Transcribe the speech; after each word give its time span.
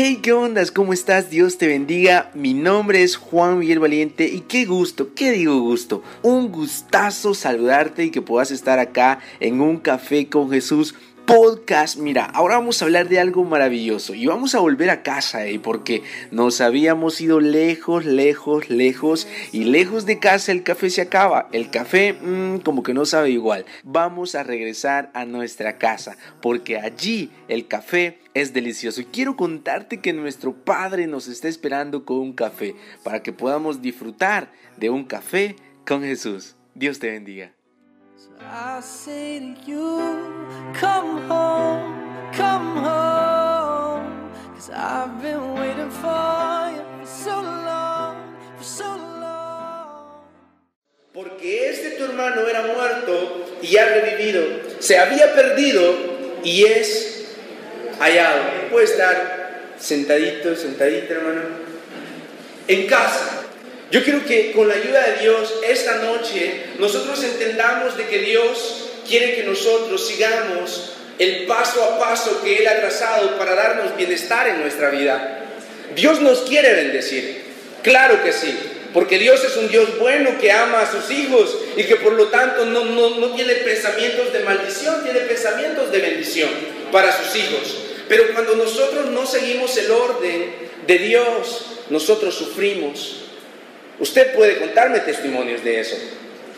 Hey, 0.00 0.20
¿qué 0.22 0.32
onda? 0.32 0.62
¿Cómo 0.72 0.92
estás? 0.92 1.28
Dios 1.28 1.58
te 1.58 1.66
bendiga. 1.66 2.30
Mi 2.32 2.54
nombre 2.54 3.02
es 3.02 3.16
Juan 3.16 3.58
Miguel 3.58 3.80
Valiente 3.80 4.28
y 4.28 4.42
qué 4.42 4.64
gusto, 4.64 5.12
qué 5.12 5.32
digo 5.32 5.58
gusto. 5.58 6.04
Un 6.22 6.52
gustazo 6.52 7.34
saludarte 7.34 8.04
y 8.04 8.12
que 8.12 8.22
puedas 8.22 8.52
estar 8.52 8.78
acá 8.78 9.18
en 9.40 9.60
un 9.60 9.78
café 9.78 10.28
con 10.28 10.52
Jesús 10.52 10.94
podcast. 11.28 11.98
Mira, 11.98 12.24
ahora 12.24 12.56
vamos 12.56 12.80
a 12.80 12.86
hablar 12.86 13.10
de 13.10 13.20
algo 13.20 13.44
maravilloso 13.44 14.14
y 14.14 14.24
vamos 14.24 14.54
a 14.54 14.60
volver 14.60 14.88
a 14.88 15.02
casa, 15.02 15.46
¿eh? 15.46 15.60
porque 15.60 16.02
nos 16.30 16.62
habíamos 16.62 17.20
ido 17.20 17.38
lejos, 17.38 18.06
lejos, 18.06 18.70
lejos 18.70 19.28
y 19.52 19.64
lejos 19.64 20.06
de 20.06 20.18
casa 20.18 20.52
el 20.52 20.62
café 20.62 20.88
se 20.88 21.02
acaba. 21.02 21.50
El 21.52 21.70
café 21.70 22.14
mmm, 22.14 22.60
como 22.60 22.82
que 22.82 22.94
no 22.94 23.04
sabe 23.04 23.28
igual. 23.28 23.66
Vamos 23.84 24.34
a 24.34 24.42
regresar 24.42 25.10
a 25.12 25.26
nuestra 25.26 25.76
casa 25.76 26.16
porque 26.40 26.78
allí 26.78 27.30
el 27.48 27.68
café 27.68 28.20
es 28.32 28.54
delicioso 28.54 29.02
y 29.02 29.04
quiero 29.04 29.36
contarte 29.36 30.00
que 30.00 30.14
nuestro 30.14 30.54
Padre 30.54 31.06
nos 31.06 31.28
está 31.28 31.48
esperando 31.48 32.06
con 32.06 32.20
un 32.20 32.32
café 32.32 32.74
para 33.04 33.22
que 33.22 33.34
podamos 33.34 33.82
disfrutar 33.82 34.50
de 34.78 34.88
un 34.88 35.04
café 35.04 35.56
con 35.86 36.02
Jesús. 36.02 36.56
Dios 36.74 36.98
te 36.98 37.10
bendiga. 37.10 37.57
I 38.40 38.80
say 38.80 39.40
to 39.40 39.70
you, 39.70 40.72
come 40.74 41.28
home, 41.28 42.32
come 42.32 42.76
home, 42.76 44.30
cause 44.54 44.70
I've 44.70 45.20
been 45.20 45.54
waiting 45.54 45.90
for 45.90 46.70
you 46.70 46.84
for 47.00 47.06
so 47.06 47.42
long, 47.42 48.16
for 48.56 48.64
so 48.64 48.96
long. 48.96 50.22
Porque 51.12 51.68
este 51.68 51.96
tu 51.98 52.04
hermano 52.04 52.46
era 52.46 52.62
muerto 52.62 53.44
y 53.60 53.76
ha 53.76 53.86
revivido, 53.86 54.42
se 54.78 54.98
había 54.98 55.34
perdido 55.34 55.94
y 56.44 56.64
es 56.64 57.34
hallado. 57.98 58.70
Puede 58.70 58.84
estar 58.84 59.74
sentadito, 59.78 60.54
sentadita, 60.54 61.14
hermano, 61.14 61.42
en 62.68 62.86
casa 62.86 63.37
yo 63.90 64.04
quiero 64.04 64.24
que 64.26 64.52
con 64.52 64.68
la 64.68 64.74
ayuda 64.74 65.06
de 65.06 65.22
Dios 65.22 65.54
esta 65.66 65.96
noche 65.96 66.64
nosotros 66.78 67.22
entendamos 67.24 67.96
de 67.96 68.06
que 68.06 68.18
Dios 68.18 68.90
quiere 69.08 69.34
que 69.34 69.44
nosotros 69.44 70.06
sigamos 70.06 70.92
el 71.18 71.46
paso 71.46 71.82
a 71.82 71.98
paso 71.98 72.42
que 72.42 72.58
Él 72.58 72.68
ha 72.68 72.80
trazado 72.80 73.38
para 73.38 73.54
darnos 73.54 73.96
bienestar 73.96 74.46
en 74.48 74.60
nuestra 74.60 74.90
vida. 74.90 75.46
Dios 75.96 76.20
nos 76.20 76.42
quiere 76.42 76.74
bendecir, 76.74 77.42
claro 77.82 78.22
que 78.22 78.32
sí, 78.32 78.54
porque 78.92 79.18
Dios 79.18 79.42
es 79.42 79.56
un 79.56 79.68
Dios 79.68 79.98
bueno 79.98 80.38
que 80.38 80.52
ama 80.52 80.82
a 80.82 80.90
sus 80.90 81.10
hijos 81.10 81.56
y 81.76 81.84
que 81.84 81.96
por 81.96 82.12
lo 82.12 82.26
tanto 82.28 82.66
no, 82.66 82.84
no 82.84 83.34
tiene 83.34 83.54
pensamientos 83.54 84.32
de 84.32 84.40
maldición, 84.40 85.02
tiene 85.02 85.20
pensamientos 85.20 85.90
de 85.90 85.98
bendición 85.98 86.50
para 86.92 87.10
sus 87.10 87.34
hijos. 87.36 87.76
Pero 88.08 88.32
cuando 88.32 88.54
nosotros 88.54 89.06
no 89.06 89.26
seguimos 89.26 89.76
el 89.76 89.90
orden 89.90 90.54
de 90.86 90.98
Dios, 90.98 91.66
nosotros 91.90 92.34
sufrimos, 92.34 93.27
Usted 94.00 94.32
puede 94.34 94.58
contarme 94.58 95.00
testimonios 95.00 95.64
de 95.64 95.80
eso. 95.80 95.96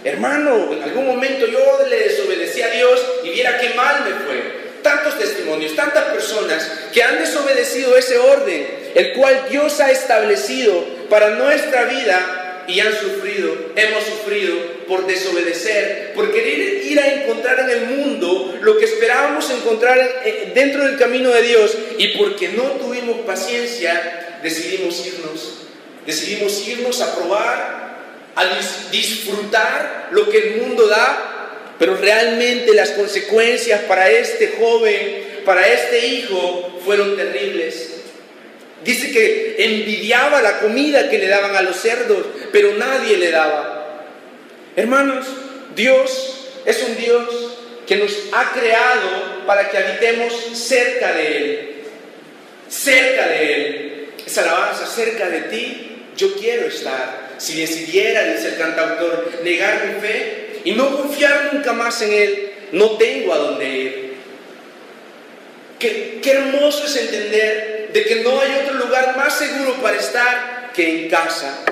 Hermano, 0.05 0.73
en 0.73 0.83
algún 0.83 1.07
momento 1.07 1.47
yo 1.47 1.87
le 1.89 2.01
desobedecí 2.01 2.63
a 2.63 2.69
Dios 2.69 3.01
y 3.25 3.31
viera 3.31 3.59
qué 3.59 3.71
mal 3.71 4.05
me 4.05 4.11
fue. 4.25 4.61
Tantos 4.83 5.19
testimonios, 5.19 5.77
tantas 5.77 6.05
personas 6.05 6.71
que 6.93 7.03
han 7.03 7.19
desobedecido 7.19 7.97
ese 7.97 8.19
orden, 8.19 8.67
el 8.95 9.13
cual 9.13 9.47
Dios 9.51 9.79
ha 9.81 9.91
establecido 9.91 10.85
para 11.11 11.31
nuestra 11.31 11.85
vida 11.85 12.65
y 12.67 12.81
han 12.81 12.93
sufrido, 12.95 13.55
hemos 13.77 14.05
sufrido 14.05 14.55
por 14.87 15.07
desobedecer, 15.07 16.13
por 16.15 16.33
querer 16.33 16.85
ir 16.85 16.99
a 17.01 17.15
encontrar 17.15 17.61
en 17.61 17.71
el 17.71 17.87
mundo 17.87 18.59
lo 18.63 18.79
que 18.79 18.85
esperábamos 18.85 19.51
encontrar 19.51 19.99
eh, 20.25 20.53
dentro 20.55 20.85
del 20.85 20.97
camino 20.97 21.31
de 21.31 21.43
Dios 21.43 21.77
y 21.99 22.09
porque 22.17 22.49
no 22.49 22.63
tuvimos 22.73 23.19
paciencia, 23.27 24.39
decidimos 24.43 25.07
irnos 25.07 25.61
Decidimos 26.07 26.67
irnos 26.67 27.01
a 27.01 27.15
probar, 27.15 27.81
a 28.35 28.47
disfrutar 28.91 30.09
lo 30.13 30.29
que 30.29 30.39
el 30.39 30.63
mundo 30.63 30.87
da, 30.87 31.75
pero 31.79 31.97
realmente 31.97 32.75
las 32.75 32.91
consecuencias 32.91 33.83
para 33.83 34.11
este 34.11 34.55
joven, 34.59 35.43
para 35.45 35.67
este 35.67 36.07
hijo, 36.07 36.81
fueron 36.85 37.17
terribles. 37.17 37.91
Dice 38.85 39.11
que 39.13 39.57
envidiaba 39.59 40.41
la 40.41 40.61
comida 40.61 41.11
que 41.11 41.19
le 41.19 41.29
daban 41.29 41.55
a 41.55 41.63
los 41.63 41.77
cerdos, 41.77 42.25
pero 42.51 42.75
nadie 42.77 43.19
le 43.19 43.31
daba. 43.31 44.07
Hermanos, 44.77 45.27
Dios 45.75 46.49
es 46.65 46.83
un 46.83 46.97
Dios 46.97 47.29
que 47.87 47.97
nos 47.97 48.13
ha 48.33 48.53
creado 48.53 49.45
para 49.47 49.69
que 49.69 49.77
habitemos 49.77 50.33
cerca 50.55 51.13
de 51.13 51.37
Él. 51.37 51.71
Cerca 52.69 53.27
de 53.27 53.55
Él. 53.55 54.09
Esa 54.25 54.43
alabanza 54.43 54.87
cerca 54.87 55.29
de 55.29 55.41
ti 55.43 55.90
yo 56.21 56.35
quiero 56.35 56.67
estar. 56.67 57.31
Si 57.39 57.59
decidiera, 57.59 58.25
dice 58.25 58.49
el 58.49 58.59
cantautor, 58.59 59.41
negar 59.43 59.87
mi 59.87 60.01
fe 60.01 60.61
y 60.65 60.73
no 60.73 60.95
confiar 60.95 61.51
nunca 61.53 61.73
más 61.73 62.03
en 62.03 62.13
Él, 62.13 62.53
no 62.73 62.99
tengo 62.99 63.33
a 63.33 63.39
dónde 63.39 63.69
ir. 63.69 64.11
Qué, 65.79 66.21
hermoso 66.23 66.85
es 66.85 66.97
entender 66.97 67.89
de 67.93 68.05
que 68.05 68.17
no 68.17 68.39
hay 68.39 68.61
otro 68.63 68.75
lugar 68.75 69.17
más 69.17 69.39
seguro 69.39 69.81
para 69.81 69.97
estar 69.97 70.71
que 70.75 71.05
en 71.05 71.09
casa. 71.09 71.65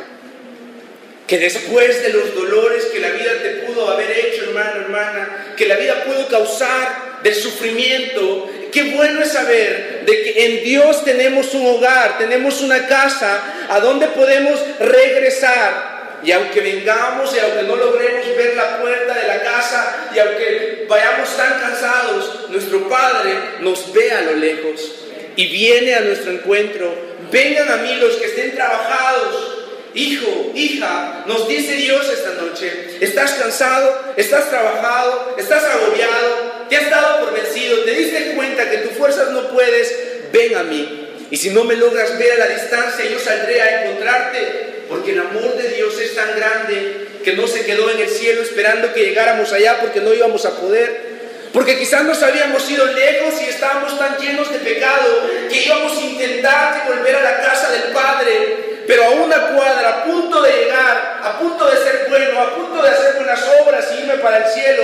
Que 1.27 1.37
después 1.37 2.03
de 2.03 2.15
los 2.15 2.35
dolores 2.35 2.87
que 2.87 3.01
la 3.01 3.11
vida 3.11 3.33
te 3.43 3.51
pudo 3.67 3.91
haber 3.91 4.11
hecho, 4.11 4.45
hermano, 4.45 4.81
hermana, 4.81 5.55
que 5.59 5.67
la 5.67 5.77
vida 5.77 6.05
pudo 6.05 6.27
causar 6.27 7.21
del 7.23 7.35
sufrimiento, 7.35 8.51
qué 8.73 8.95
bueno 8.95 9.23
es 9.23 9.33
saber 9.33 10.03
de 10.05 10.23
que 10.23 10.45
en 10.45 10.65
Dios 10.65 11.05
tenemos 11.05 11.53
un 11.55 11.67
hogar, 11.67 12.19
tenemos 12.19 12.61
una 12.61 12.87
casa 12.87 13.67
a 13.69 13.81
donde 13.81 14.07
podemos 14.09 14.61
regresar. 14.79 15.99
Y 16.25 16.33
aunque 16.33 16.61
vengamos 16.61 17.33
y 17.35 17.39
aunque 17.39 17.63
no 17.63 17.77
logremos 17.77 18.27
ver 18.37 18.57
la 18.57 18.81
puerta 18.81 19.15
de 19.15 19.29
la 19.29 19.43
casa 19.43 20.09
y 20.15 20.19
aunque 20.19 20.87
vayamos 20.89 21.37
tan 21.37 21.61
cansados, 21.61 22.47
nuestro 22.49 22.89
Padre 22.89 23.35
nos 23.61 23.93
ve 23.93 24.11
a 24.11 24.23
lo 24.23 24.35
lejos 24.35 24.95
y 25.37 25.47
viene 25.47 25.95
a 25.95 26.01
nuestro 26.01 26.33
encuentro. 26.33 26.93
Vengan 27.31 27.71
a 27.71 27.77
mí 27.77 27.95
los 27.97 28.17
que 28.17 28.27
estén 28.27 28.57
trabajados, 28.57 29.59
Hijo, 29.95 30.53
hija, 30.55 31.25
nos 31.27 31.49
dice 31.49 31.73
Dios 31.73 32.09
esta 32.09 32.35
noche, 32.41 32.99
estás 33.01 33.33
cansado, 33.33 34.13
estás 34.17 34.49
trabajado, 34.51 35.35
estás 35.39 35.65
agobiado, 35.65 36.58
te 36.69 36.77
has 36.77 36.91
dado 36.91 37.25
por 37.25 37.35
vencido, 37.35 37.85
te 37.85 37.93
diste 37.93 38.33
cuenta 38.35 38.71
que 38.71 38.79
tus 38.79 38.93
fuerzas 38.93 39.31
no 39.31 39.49
puedes, 39.49 39.95
ven 40.33 40.57
a 40.57 40.63
mí. 40.63 41.09
Y 41.31 41.37
si 41.37 41.51
no 41.51 41.65
me 41.65 41.77
logras 41.77 42.19
ver 42.19 42.33
a 42.33 42.47
la 42.47 42.47
distancia, 42.47 43.05
yo 43.05 43.19
saldré 43.19 43.61
a 43.61 43.85
encontrarte, 43.85 44.85
porque 44.89 45.13
el 45.13 45.21
amor 45.21 45.57
de 45.57 45.69
Dios 45.71 45.99
es 46.01 46.15
tan 46.15 46.35
grande 46.37 47.09
que 47.23 47.35
no 47.35 47.47
se 47.47 47.65
quedó 47.65 47.91
en 47.91 48.01
el 48.01 48.09
cielo 48.09 48.43
esperando 48.43 48.93
que 48.93 49.05
llegáramos 49.05 49.53
allá 49.53 49.79
porque 49.81 50.01
no 50.01 50.15
íbamos 50.15 50.45
a 50.47 50.59
poder. 50.59 51.19
Porque 51.53 51.79
quizás 51.79 52.05
nos 52.05 52.23
habíamos 52.23 52.69
ido 52.71 52.87
lejos 52.87 53.35
y 53.43 53.49
estábamos 53.49 53.99
tan 53.99 54.19
llenos 54.19 54.53
de 54.53 54.59
pecado 54.59 55.29
que 55.51 55.65
íbamos 55.65 55.97
a 55.97 56.01
intentar 56.01 56.85
volver 56.87 57.17
a 57.17 57.23
la 57.23 57.41
casa 57.41 57.71
del 57.71 57.93
Padre, 57.93 58.85
pero 58.87 59.05
a 59.05 59.11
una 59.11 59.49
cuadra, 59.49 59.89
a 59.89 60.05
punto 60.05 60.43
de 60.43 60.53
llegar, 60.53 61.21
a 61.23 61.39
punto 61.39 61.67
de 61.71 61.77
ser 61.77 62.07
bueno, 62.09 62.41
a 62.41 62.55
punto 62.55 62.83
de 62.83 62.89
hacer 62.91 63.15
buenas 63.17 63.41
obras 63.61 63.87
y 63.93 64.01
irme 64.03 64.15
para 64.15 64.47
el 64.47 64.53
cielo, 64.53 64.83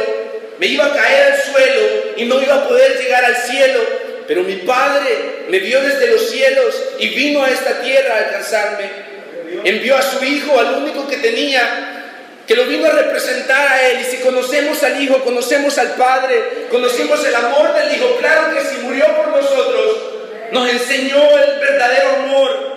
me 0.59 0.67
iba 0.67 0.87
a 0.87 0.93
caer 0.93 1.33
al 1.33 1.41
suelo 1.41 1.83
y 2.17 2.25
no 2.25 2.41
iba 2.41 2.55
a 2.55 2.69
poder 2.69 2.99
llegar 2.99 3.25
al 3.25 3.37
cielo, 3.37 3.81
pero 4.27 4.43
mi 4.43 4.57
Padre 4.57 5.47
me 5.49 5.59
vio 5.59 5.81
desde 5.81 6.09
los 6.09 6.31
cielos 6.31 6.83
y 6.99 7.09
vino 7.09 7.43
a 7.43 7.51
esta 7.51 7.81
tierra 7.81 8.15
a 8.15 8.19
alcanzarme. 8.19 8.91
Envió 9.65 9.97
a 9.97 10.03
su 10.03 10.25
Hijo, 10.25 10.59
al 10.59 10.75
único 10.75 11.07
que 11.09 11.17
tenía, 11.17 12.05
que 12.47 12.55
lo 12.55 12.65
vino 12.65 12.87
a 12.87 12.93
representar 12.93 13.69
a 13.69 13.89
Él. 13.89 14.01
Y 14.01 14.05
si 14.05 14.17
conocemos 14.19 14.83
al 14.83 15.03
Hijo, 15.03 15.25
conocemos 15.25 15.77
al 15.79 15.95
Padre, 15.95 16.67
conocemos 16.71 17.25
el 17.25 17.35
amor 17.35 17.75
del 17.75 17.97
Hijo, 17.97 18.17
claro 18.19 18.55
que 18.55 18.65
si 18.65 18.79
murió 18.79 19.07
por 19.17 19.29
nosotros, 19.29 19.97
nos 20.53 20.69
enseñó 20.69 21.21
el 21.39 21.61
verdadero 21.61 22.11
amor. 22.25 22.75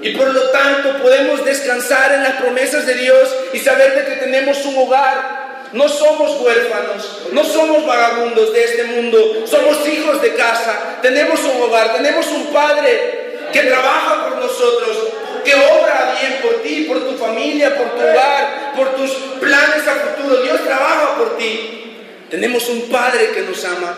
Y 0.00 0.10
por 0.10 0.28
lo 0.28 0.50
tanto 0.50 1.02
podemos 1.02 1.44
descansar 1.44 2.12
en 2.14 2.22
las 2.22 2.34
promesas 2.34 2.86
de 2.86 2.94
Dios 2.94 3.34
y 3.52 3.58
saber 3.58 3.96
de 3.96 4.04
que 4.04 4.20
tenemos 4.20 4.64
un 4.64 4.78
hogar 4.78 5.37
no 5.72 5.88
somos 5.88 6.40
huérfanos, 6.40 7.22
no 7.32 7.44
somos 7.44 7.86
vagabundos 7.86 8.52
de 8.52 8.64
este 8.64 8.84
mundo, 8.84 9.44
somos 9.46 9.86
hijos 9.86 10.22
de 10.22 10.34
casa, 10.34 10.98
tenemos 11.02 11.40
un 11.40 11.62
hogar, 11.62 11.94
tenemos 11.94 12.26
un 12.28 12.46
Padre 12.46 13.36
que 13.52 13.60
trabaja 13.60 14.28
por 14.28 14.38
nosotros, 14.38 14.96
que 15.44 15.54
obra 15.54 16.16
bien 16.20 16.40
por 16.42 16.62
ti, 16.62 16.84
por 16.88 17.00
tu 17.06 17.16
familia, 17.16 17.76
por 17.76 17.90
tu 17.90 18.02
hogar, 18.02 18.72
por 18.76 18.94
tus 18.96 19.10
planes 19.40 19.86
a 19.86 19.94
futuro. 19.94 20.42
Dios 20.42 20.62
trabaja 20.64 21.16
por 21.16 21.36
ti. 21.38 21.96
Tenemos 22.30 22.68
un 22.68 22.82
Padre 22.90 23.30
que 23.30 23.42
nos 23.42 23.64
ama. 23.64 23.96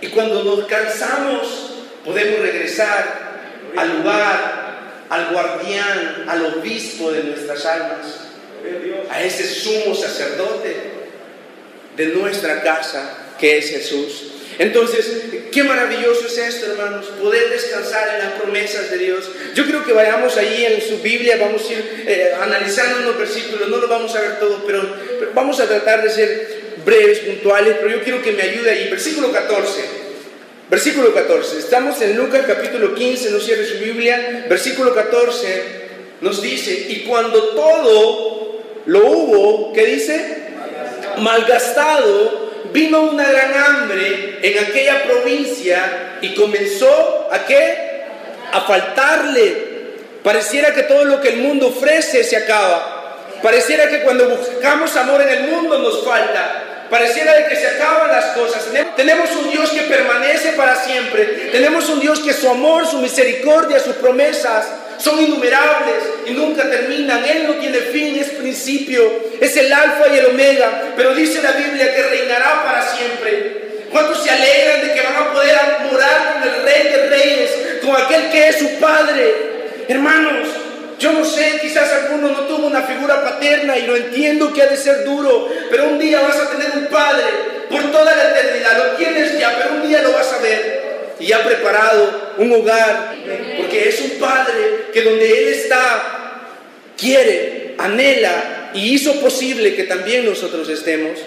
Y 0.00 0.08
cuando 0.08 0.44
nos 0.44 0.66
cansamos, 0.66 1.72
podemos 2.04 2.40
regresar 2.40 3.38
al 3.76 3.98
lugar, 3.98 4.78
al 5.08 5.26
guardián, 5.32 6.24
al 6.28 6.46
obispo 6.46 7.10
de 7.10 7.24
nuestras 7.24 7.64
almas 7.64 8.27
a 9.10 9.22
ese 9.22 9.44
sumo 9.44 9.94
sacerdote 9.94 10.76
de 11.96 12.06
nuestra 12.06 12.62
casa 12.62 13.34
que 13.38 13.58
es 13.58 13.70
Jesús. 13.70 14.24
Entonces, 14.58 15.06
qué 15.52 15.62
maravilloso 15.62 16.26
es 16.26 16.36
esto, 16.36 16.66
hermanos, 16.72 17.06
poder 17.20 17.48
descansar 17.50 18.14
en 18.14 18.18
las 18.18 18.40
promesas 18.40 18.90
de 18.90 18.98
Dios. 18.98 19.30
Yo 19.54 19.64
creo 19.64 19.84
que 19.84 19.92
vayamos 19.92 20.36
ahí 20.36 20.64
en 20.64 20.82
su 20.82 20.98
Biblia, 20.98 21.36
vamos 21.40 21.62
a 21.68 21.72
ir 21.72 22.04
eh, 22.06 22.32
analizando 22.40 22.98
unos 23.08 23.18
versículos, 23.18 23.68
no 23.68 23.76
lo 23.76 23.86
vamos 23.86 24.14
a 24.16 24.20
ver 24.20 24.40
todo, 24.40 24.64
pero, 24.66 24.96
pero 25.20 25.30
vamos 25.32 25.60
a 25.60 25.68
tratar 25.68 26.02
de 26.02 26.10
ser 26.10 26.58
breves, 26.84 27.20
puntuales, 27.20 27.76
pero 27.78 27.90
yo 27.90 28.02
quiero 28.02 28.20
que 28.20 28.32
me 28.32 28.42
ayude 28.42 28.70
ahí. 28.70 28.88
Versículo 28.88 29.30
14. 29.30 29.80
Versículo 30.68 31.14
14. 31.14 31.58
Estamos 31.58 32.00
en 32.02 32.16
Lucas 32.16 32.42
capítulo 32.46 32.94
15, 32.94 33.30
no 33.30 33.38
cierre 33.38 33.64
su 33.64 33.78
Biblia. 33.78 34.46
Versículo 34.48 34.92
14 34.92 35.78
nos 36.20 36.42
dice, 36.42 36.86
y 36.88 37.04
cuando 37.06 37.50
todo 37.50 38.37
lo 38.88 39.06
hubo, 39.06 39.72
¿qué 39.74 39.84
dice? 39.84 40.36
Malgastado, 41.18 42.70
vino 42.72 43.02
una 43.02 43.30
gran 43.30 43.54
hambre 43.54 44.38
en 44.40 44.64
aquella 44.64 45.02
provincia 45.02 46.16
y 46.22 46.34
comenzó 46.34 47.28
a 47.30 47.44
qué? 47.44 48.04
A 48.50 48.62
faltarle. 48.62 49.68
Pareciera 50.22 50.72
que 50.72 50.84
todo 50.84 51.04
lo 51.04 51.20
que 51.20 51.28
el 51.28 51.36
mundo 51.36 51.66
ofrece 51.68 52.24
se 52.24 52.38
acaba. 52.38 53.18
Pareciera 53.42 53.90
que 53.90 54.00
cuando 54.04 54.26
buscamos 54.30 54.96
amor 54.96 55.20
en 55.20 55.28
el 55.28 55.50
mundo 55.50 55.78
nos 55.80 56.02
falta. 56.02 56.86
Pareciera 56.88 57.34
de 57.34 57.44
que 57.44 57.56
se 57.56 57.66
acaban 57.66 58.10
las 58.10 58.24
cosas. 58.28 58.68
Tenemos 58.96 59.28
un 59.36 59.50
Dios 59.50 59.68
que 59.68 59.82
permanece 59.82 60.52
para 60.52 60.74
siempre. 60.76 61.50
Tenemos 61.52 61.90
un 61.90 62.00
Dios 62.00 62.20
que 62.20 62.32
su 62.32 62.48
amor, 62.48 62.86
su 62.86 63.00
misericordia, 63.00 63.80
sus 63.80 63.96
promesas 63.96 64.64
son 64.98 65.20
innumerables 65.20 66.02
y 66.26 66.32
nunca 66.32 66.68
terminan. 66.68 67.24
Él 67.24 67.46
no 67.46 67.54
tiene 67.54 67.78
fin, 67.78 68.18
es 68.18 68.30
principio, 68.30 69.10
es 69.40 69.56
el 69.56 69.72
alfa 69.72 70.08
y 70.12 70.18
el 70.18 70.26
omega. 70.26 70.92
Pero 70.96 71.14
dice 71.14 71.42
la 71.42 71.52
Biblia 71.52 71.94
que 71.94 72.02
reinará 72.02 72.64
para 72.64 72.82
siempre. 72.82 73.68
¿Cuántos 73.90 74.22
se 74.22 74.30
alegran 74.30 74.86
de 74.86 74.94
que 74.94 75.00
van 75.00 75.16
a 75.16 75.32
poder 75.32 75.56
morar 75.90 76.34
con 76.34 76.42
el 76.42 76.62
Rey 76.62 76.92
de 76.92 77.08
Reyes, 77.08 77.50
con 77.82 77.96
aquel 77.96 78.30
que 78.30 78.48
es 78.48 78.58
su 78.58 78.78
Padre? 78.78 79.34
Hermanos, 79.88 80.48
yo 80.98 81.12
no 81.12 81.24
sé, 81.24 81.58
quizás 81.62 81.92
alguno 81.92 82.28
no 82.28 82.40
tuvo 82.40 82.66
una 82.66 82.82
figura 82.82 83.22
paterna 83.22 83.78
y 83.78 83.86
lo 83.86 83.96
entiendo 83.96 84.52
que 84.52 84.62
ha 84.62 84.66
de 84.66 84.76
ser 84.76 85.04
duro, 85.04 85.48
pero 85.70 85.84
un 85.84 85.98
día 85.98 86.20
vas 86.20 86.36
a 86.36 86.50
tener 86.50 86.72
un 86.74 86.86
padre 86.86 87.24
por 87.70 87.90
toda 87.92 88.16
la 88.16 88.30
eternidad. 88.30 88.76
Lo 88.76 88.96
tienes 88.96 89.38
ya, 89.38 89.56
pero 89.56 89.76
un 89.76 89.88
día 89.88 90.02
lo 90.02 90.12
vas 90.12 90.32
a 90.32 90.38
ver. 90.38 90.88
Y 91.20 91.32
ha 91.32 91.44
preparado 91.44 92.34
un 92.38 92.52
hogar, 92.52 93.14
porque 93.56 93.88
es 93.88 94.00
un 94.00 94.10
padre 94.18 94.86
que 94.92 95.02
donde 95.02 95.26
Él 95.26 95.48
está, 95.54 96.46
quiere, 96.96 97.74
anhela 97.78 98.70
y 98.74 98.94
hizo 98.94 99.20
posible 99.20 99.74
que 99.74 99.84
también 99.84 100.24
nosotros 100.24 100.68
estemos. 100.68 101.18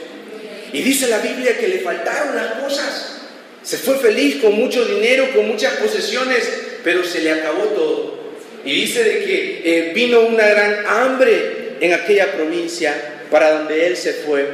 Y 0.73 0.81
dice 0.81 1.07
la 1.07 1.19
Biblia 1.19 1.57
que 1.57 1.67
le 1.67 1.79
faltaron 1.79 2.35
las 2.35 2.53
cosas. 2.61 3.21
Se 3.63 3.77
fue 3.77 3.97
feliz 3.97 4.37
con 4.41 4.53
mucho 4.53 4.85
dinero, 4.85 5.29
con 5.35 5.47
muchas 5.47 5.73
posesiones, 5.73 6.49
pero 6.83 7.03
se 7.03 7.21
le 7.21 7.31
acabó 7.31 7.63
todo. 7.65 8.21
Y 8.65 8.73
dice 8.73 9.03
de 9.03 9.23
que 9.23 9.61
eh, 9.63 9.91
vino 9.93 10.21
una 10.21 10.47
gran 10.47 10.85
hambre 10.87 11.77
en 11.79 11.93
aquella 11.93 12.31
provincia 12.31 12.95
para 13.29 13.51
donde 13.51 13.87
él 13.87 13.97
se 13.97 14.13
fue. 14.13 14.47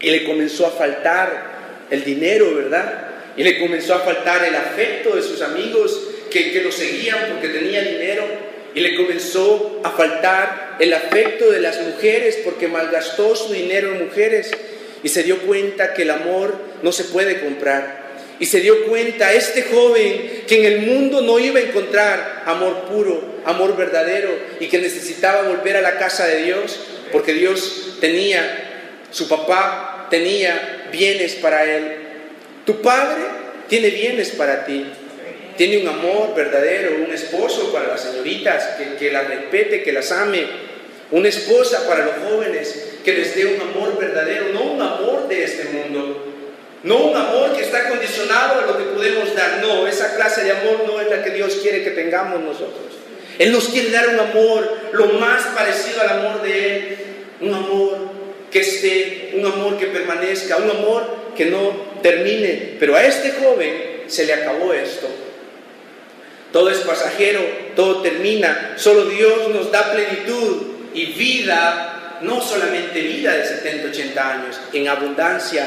Y 0.00 0.10
le 0.10 0.24
comenzó 0.24 0.66
a 0.66 0.70
faltar 0.70 1.86
el 1.90 2.04
dinero, 2.04 2.54
¿verdad? 2.54 3.08
Y 3.36 3.42
le 3.42 3.58
comenzó 3.58 3.94
a 3.94 4.00
faltar 4.00 4.44
el 4.44 4.54
afecto 4.54 5.14
de 5.14 5.22
sus 5.22 5.42
amigos 5.42 6.09
que, 6.30 6.60
lo 6.62 6.72
seguían 6.72 7.28
porque 7.30 7.48
tenía 7.48 7.82
dinero. 7.82 8.24
Y 8.72 8.80
le 8.80 8.94
comenzó 8.94 9.80
a 9.82 9.90
faltar 9.90 10.76
el 10.78 10.94
afecto 10.94 11.50
de 11.50 11.60
las 11.60 11.80
mujeres 11.80 12.38
porque 12.44 12.68
malgastó 12.68 13.34
su 13.34 13.52
dinero 13.52 13.92
en 13.92 14.04
mujeres. 14.04 14.52
Y 15.02 15.08
se 15.08 15.24
dio 15.24 15.38
cuenta 15.38 15.92
que 15.92 16.02
el 16.02 16.10
amor 16.10 16.54
no 16.82 16.92
se 16.92 17.04
puede 17.04 17.40
comprar 17.40 18.00
y 18.40 18.46
se 18.46 18.60
dio 18.60 18.86
cuenta 18.86 19.34
este 19.34 19.64
joven 19.64 20.44
que 20.48 20.60
en 20.60 20.72
el 20.72 20.78
mundo 20.80 21.20
no 21.20 21.38
iba 21.38 21.60
a 21.60 21.62
encontrar 21.62 22.42
amor 22.46 22.86
puro, 22.86 23.22
amor 23.44 23.76
verdadero 23.76 24.30
y 24.58 24.66
que 24.66 24.78
necesitaba 24.78 25.42
volver 25.42 25.76
a 25.76 25.82
la 25.82 25.98
casa 25.98 26.26
de 26.26 26.44
Dios 26.44 26.80
porque 27.12 27.34
Dios 27.34 27.98
tenía, 28.00 29.04
su 29.10 29.28
papá 29.28 30.08
tenía 30.10 30.88
bienes 30.90 31.34
para 31.34 31.64
él. 31.64 31.96
Tu 32.64 32.80
padre 32.80 33.22
tiene 33.68 33.90
bienes 33.90 34.30
para 34.30 34.64
ti. 34.64 34.86
Tiene 35.60 35.76
un 35.76 35.88
amor 35.88 36.34
verdadero, 36.34 37.04
un 37.06 37.12
esposo 37.12 37.70
para 37.70 37.88
las 37.88 38.00
señoritas 38.00 38.78
que, 38.78 38.96
que 38.96 39.12
las 39.12 39.28
respete, 39.28 39.82
que 39.82 39.92
las 39.92 40.10
ame. 40.10 40.46
Una 41.10 41.28
esposa 41.28 41.86
para 41.86 42.06
los 42.06 42.14
jóvenes 42.24 42.94
que 43.04 43.12
les 43.12 43.36
dé 43.36 43.44
un 43.44 43.60
amor 43.60 43.98
verdadero, 43.98 44.54
no 44.54 44.62
un 44.62 44.80
amor 44.80 45.28
de 45.28 45.44
este 45.44 45.64
mundo, 45.64 46.32
no 46.82 46.96
un 46.96 47.14
amor 47.14 47.54
que 47.54 47.60
está 47.60 47.90
condicionado 47.90 48.62
a 48.62 48.66
lo 48.68 48.78
que 48.78 48.84
podemos 48.84 49.34
dar. 49.34 49.60
No, 49.60 49.86
esa 49.86 50.16
clase 50.16 50.44
de 50.44 50.52
amor 50.52 50.84
no 50.86 50.98
es 50.98 51.10
la 51.10 51.22
que 51.22 51.28
Dios 51.28 51.58
quiere 51.60 51.84
que 51.84 51.90
tengamos 51.90 52.40
nosotros. 52.40 52.94
Él 53.38 53.52
nos 53.52 53.68
quiere 53.68 53.90
dar 53.90 54.08
un 54.08 54.18
amor 54.18 54.78
lo 54.92 55.08
más 55.08 55.42
parecido 55.54 56.00
al 56.00 56.08
amor 56.08 56.40
de 56.40 56.74
Él. 56.74 56.96
Un 57.42 57.52
amor 57.52 57.98
que 58.50 58.60
esté, 58.60 59.32
un 59.34 59.44
amor 59.44 59.76
que 59.76 59.88
permanezca, 59.88 60.56
un 60.56 60.70
amor 60.70 61.06
que 61.36 61.44
no 61.44 61.98
termine. 62.02 62.76
Pero 62.80 62.96
a 62.96 63.04
este 63.04 63.32
joven 63.32 64.04
se 64.06 64.24
le 64.24 64.32
acabó 64.32 64.72
esto. 64.72 65.06
Todo 66.52 66.70
es 66.70 66.78
pasajero, 66.78 67.40
todo 67.76 68.02
termina. 68.02 68.74
Solo 68.76 69.06
Dios 69.06 69.48
nos 69.50 69.70
da 69.70 69.92
plenitud 69.92 70.62
y 70.94 71.06
vida, 71.06 72.18
no 72.22 72.40
solamente 72.40 73.00
vida 73.00 73.34
de 73.34 73.46
70, 73.46 73.88
80 73.88 74.32
años, 74.32 74.60
en 74.72 74.88
abundancia 74.88 75.66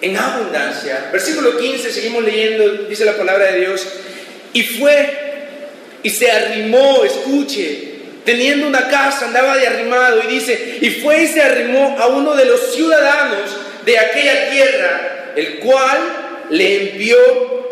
en 0.00 0.16
abundancia. 0.16 1.08
Versículo 1.12 1.56
15, 1.56 1.90
seguimos 1.90 2.24
leyendo, 2.24 2.68
dice 2.88 3.04
la 3.04 3.16
palabra 3.16 3.52
de 3.52 3.60
Dios, 3.60 3.86
y 4.52 4.62
fue 4.62 5.28
y 6.02 6.10
se 6.10 6.30
arrimó, 6.30 7.04
escuche, 7.04 7.96
teniendo 8.24 8.66
una 8.66 8.88
casa, 8.88 9.26
andaba 9.26 9.56
de 9.56 9.66
arrimado, 9.66 10.22
y 10.22 10.26
dice, 10.28 10.78
y 10.80 10.90
fue 10.90 11.22
y 11.22 11.26
se 11.26 11.42
arrimó 11.42 11.96
a 11.98 12.06
uno 12.06 12.34
de 12.34 12.44
los 12.44 12.72
ciudadanos 12.72 13.56
de 13.84 13.98
aquella 13.98 14.50
tierra, 14.50 15.32
el 15.34 15.58
cual 15.58 15.98
le 16.50 16.92
envió 16.92 17.18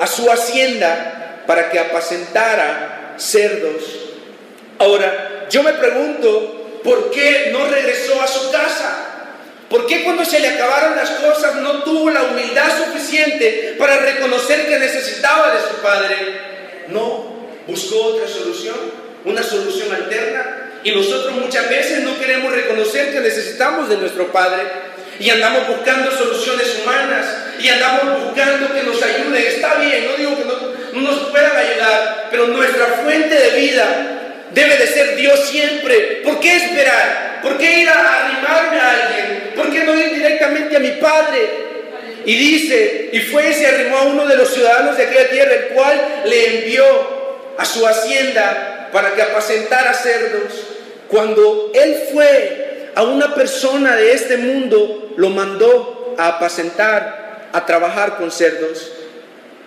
a 0.01 0.07
su 0.07 0.31
hacienda 0.31 1.16
para 1.47 1.71
que 1.71 1.79
apacentara 1.79 3.15
cerdos. 3.19 3.83
Ahora, 4.79 5.47
yo 5.51 5.63
me 5.63 5.73
pregunto, 5.75 6.81
¿por 6.83 7.11
qué 7.11 7.51
no 7.53 7.67
regresó 7.69 8.21
a 8.21 8.27
su 8.27 8.51
casa? 8.51 9.07
¿Por 9.69 9.87
qué 9.87 10.05
cuando 10.05 10.25
se 10.25 10.39
le 10.39 10.49
acabaron 10.49 10.97
las 10.97 11.11
cosas 11.11 11.57
no 11.57 11.83
tuvo 11.83 12.11
la 12.11 12.23
humildad 12.23 12.69
suficiente 12.85 13.75
para 13.79 13.99
reconocer 13.99 14.67
que 14.67 14.79
necesitaba 14.79 15.55
de 15.55 15.61
su 15.61 15.83
padre? 15.83 16.17
No, 16.89 17.49
buscó 17.67 17.97
otra 17.97 18.29
solución, 18.29 18.77
una 19.25 19.43
solución 19.43 19.93
alterna. 19.93 20.63
Y 20.85 20.93
nosotros 20.93 21.33
muchas 21.33 21.69
veces 21.69 22.03
no 22.03 22.17
queremos 22.17 22.53
reconocer 22.53 23.13
que 23.13 23.19
necesitamos 23.19 23.89
de 23.89 23.97
nuestro 23.97 24.31
padre 24.31 24.63
y 25.19 25.31
andamos 25.31 25.67
buscando 25.67 26.11
soluciones 26.13 26.79
humanas 26.81 27.27
y 27.59 27.69
andamos 27.69 28.25
buscando 28.25 28.73
que 28.73 28.83
nos 28.85 29.03
ayude. 29.03 29.49
Está 29.49 29.77
bien, 29.77 30.07
no 30.07 30.17
digo 30.17 30.37
que 30.37 30.45
no, 30.45 30.55
no 30.97 31.13
nos 31.13 31.29
puedan 31.29 31.57
ayudar, 31.57 32.29
pero 32.31 32.47
nuestra 32.49 32.87
fuente 32.87 33.35
de 33.35 33.61
vida 33.61 34.17
debe 34.53 34.77
de 34.77 34.87
ser 34.87 35.17
Dios 35.17 35.39
siempre. 35.49 36.23
¿Por 36.25 36.41
qué 36.41 36.57
esperar? 36.57 37.41
¿Por 37.43 37.59
qué 37.59 37.81
ir 37.81 37.89
a 37.89 38.25
arrimarme 38.25 38.81
a 38.81 38.91
alguien? 38.91 39.53
¿Por 39.55 39.71
qué 39.71 39.85
no 39.85 39.95
ir 39.95 40.15
directamente 40.15 40.77
a 40.77 40.81
mi 40.81 40.93
Padre? 40.93 41.67
Y 42.25 42.35
dice, 42.35 43.11
y 43.13 43.21
fue 43.21 43.51
y 43.51 43.53
se 43.53 43.67
arrimó 43.67 43.99
a 43.99 44.03
uno 44.05 44.27
de 44.27 44.37
los 44.37 44.53
ciudadanos 44.53 44.97
de 44.97 45.05
aquella 45.05 45.29
tierra, 45.29 45.55
el 45.55 45.65
cual 45.69 46.23
le 46.25 46.59
envió 46.59 46.85
a 47.59 47.65
su 47.65 47.87
hacienda 47.87 48.89
para 48.93 49.15
que 49.15 49.23
apacentara 49.23 49.95
cerdos. 49.95 50.53
Cuando 51.09 51.71
él 51.75 52.03
fue 52.13 52.91
a 52.95 53.03
una 53.03 53.35
persona 53.35 53.95
de 53.95 54.13
este 54.13 54.39
mundo, 54.39 55.13
lo 55.17 55.31
mandó 55.31 56.15
a 56.19 56.29
apacentar, 56.29 57.49
a 57.53 57.67
trabajar 57.67 58.17
con 58.17 58.33
cerdos. 58.33 58.91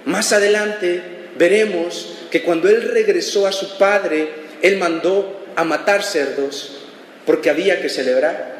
Más 0.05 0.33
adelante 0.33 1.18
veremos 1.39 2.17
que 2.29 2.43
cuando 2.43 2.69
él 2.69 2.83
regresó 2.91 3.47
a 3.47 3.51
su 3.53 3.77
padre, 3.77 4.29
él 4.61 4.77
mandó 4.77 5.41
a 5.55 5.63
matar 5.63 6.03
cerdos 6.03 6.81
porque 7.25 7.49
había 7.49 7.81
que 7.81 7.87
celebrar. 7.87 8.59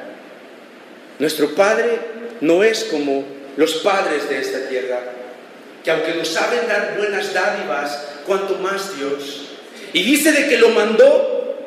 Nuestro 1.19 1.53
Padre 1.53 2.00
no 2.39 2.63
es 2.63 2.86
como 2.86 3.25
los 3.57 3.75
padres 3.75 4.29
de 4.29 4.39
esta 4.39 4.69
tierra, 4.69 5.01
que 5.83 5.91
aunque 5.91 6.13
nos 6.13 6.29
saben 6.29 6.67
dar 6.69 6.95
buenas 6.98 7.33
dádivas, 7.33 8.00
cuanto 8.25 8.55
más 8.55 8.98
Dios. 8.98 9.50
Y 9.91 10.03
dice 10.03 10.31
de 10.31 10.48
que 10.48 10.57
lo 10.57 10.69
mandó 10.69 11.57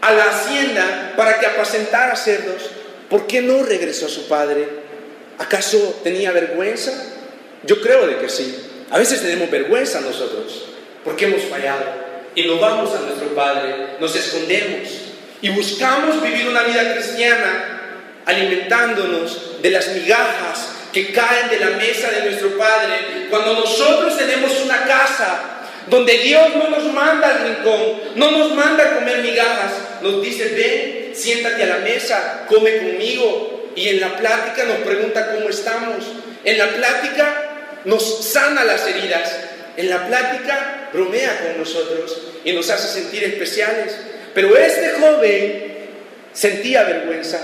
a 0.00 0.12
la 0.12 0.24
hacienda 0.24 1.12
para 1.16 1.38
que 1.38 1.46
apacentara 1.46 2.16
cerdos. 2.16 2.70
¿Por 3.08 3.28
qué 3.28 3.40
no 3.40 3.62
regresó 3.62 4.06
a 4.06 4.10
su 4.10 4.26
padre? 4.26 4.66
¿Acaso 5.38 6.00
tenía 6.02 6.32
vergüenza? 6.32 6.92
Yo 7.62 7.80
creo 7.80 8.08
de 8.08 8.18
que 8.18 8.28
sí. 8.28 8.73
A 8.90 8.98
veces 8.98 9.22
tenemos 9.22 9.50
vergüenza 9.50 10.00
nosotros 10.00 10.66
porque 11.04 11.26
hemos 11.26 11.42
fallado 11.42 11.84
y 12.34 12.44
nos 12.44 12.60
vamos 12.60 12.94
a 12.94 13.00
nuestro 13.00 13.34
Padre, 13.34 13.96
nos 14.00 14.14
escondemos 14.16 14.88
y 15.40 15.50
buscamos 15.50 16.22
vivir 16.22 16.48
una 16.48 16.62
vida 16.62 16.94
cristiana 16.94 17.80
alimentándonos 18.26 19.62
de 19.62 19.70
las 19.70 19.88
migajas 19.88 20.70
que 20.92 21.12
caen 21.12 21.50
de 21.50 21.60
la 21.60 21.76
mesa 21.76 22.10
de 22.10 22.22
nuestro 22.24 22.56
Padre. 22.56 23.26
Cuando 23.28 23.54
nosotros 23.54 24.16
tenemos 24.16 24.52
una 24.64 24.84
casa 24.84 25.54
donde 25.88 26.16
Dios 26.18 26.54
no 26.56 26.70
nos 26.70 26.84
manda 26.92 27.28
al 27.28 27.48
rincón, 27.48 28.00
no 28.14 28.30
nos 28.30 28.54
manda 28.54 28.84
a 28.84 28.94
comer 28.94 29.18
migajas, 29.18 29.72
nos 30.00 30.22
dice, 30.22 30.48
ven, 30.54 31.14
siéntate 31.14 31.62
a 31.64 31.66
la 31.66 31.78
mesa, 31.78 32.46
come 32.48 32.78
conmigo. 32.78 33.70
Y 33.76 33.88
en 33.88 34.00
la 34.00 34.16
plática 34.16 34.64
nos 34.64 34.78
pregunta 34.78 35.34
cómo 35.34 35.48
estamos. 35.48 36.04
En 36.44 36.58
la 36.58 36.68
plática 36.68 37.53
nos 37.84 38.24
sana 38.24 38.64
las 38.64 38.86
heridas. 38.86 39.38
En 39.76 39.90
la 39.90 40.06
plática 40.06 40.90
bromea 40.92 41.40
con 41.42 41.58
nosotros 41.58 42.16
y 42.44 42.52
nos 42.52 42.70
hace 42.70 43.00
sentir 43.00 43.24
especiales. 43.24 43.96
Pero 44.34 44.56
este 44.56 44.90
joven 44.90 45.74
sentía 46.32 46.84
vergüenza. 46.84 47.40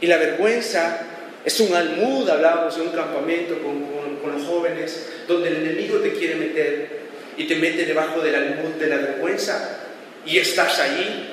Y 0.00 0.06
la 0.06 0.18
vergüenza 0.18 0.98
es 1.44 1.60
un 1.60 1.74
almud, 1.74 2.28
hablábamos 2.28 2.76
de 2.76 2.82
un 2.82 2.90
campamento 2.90 3.58
con, 3.62 3.84
con 4.16 4.32
los 4.32 4.42
jóvenes, 4.44 5.06
donde 5.26 5.48
el 5.48 5.56
enemigo 5.56 5.98
te 5.98 6.12
quiere 6.12 6.36
meter 6.36 7.04
y 7.36 7.44
te 7.44 7.56
mete 7.56 7.84
debajo 7.84 8.20
del 8.20 8.34
almud 8.34 8.74
de 8.78 8.86
la 8.86 8.96
vergüenza 8.96 9.80
y 10.26 10.38
estás 10.38 10.78
allí. 10.80 11.30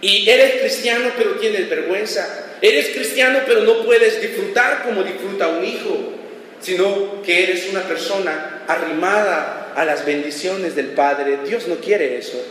Y 0.00 0.28
eres 0.28 0.60
cristiano 0.60 1.10
pero 1.16 1.32
tienes 1.32 1.68
vergüenza. 1.68 2.46
Eres 2.60 2.88
cristiano 2.90 3.40
pero 3.46 3.62
no 3.62 3.84
puedes 3.84 4.20
disfrutar 4.20 4.84
como 4.84 5.02
disfruta 5.02 5.48
un 5.48 5.64
hijo, 5.64 6.12
sino 6.60 7.22
que 7.22 7.44
eres 7.44 7.68
una 7.70 7.82
persona 7.82 8.62
arrimada 8.66 9.72
a 9.74 9.84
las 9.84 10.04
bendiciones 10.04 10.74
del 10.74 10.88
Padre. 10.88 11.38
Dios 11.46 11.68
no 11.68 11.76
quiere 11.76 12.18
eso. 12.18 12.42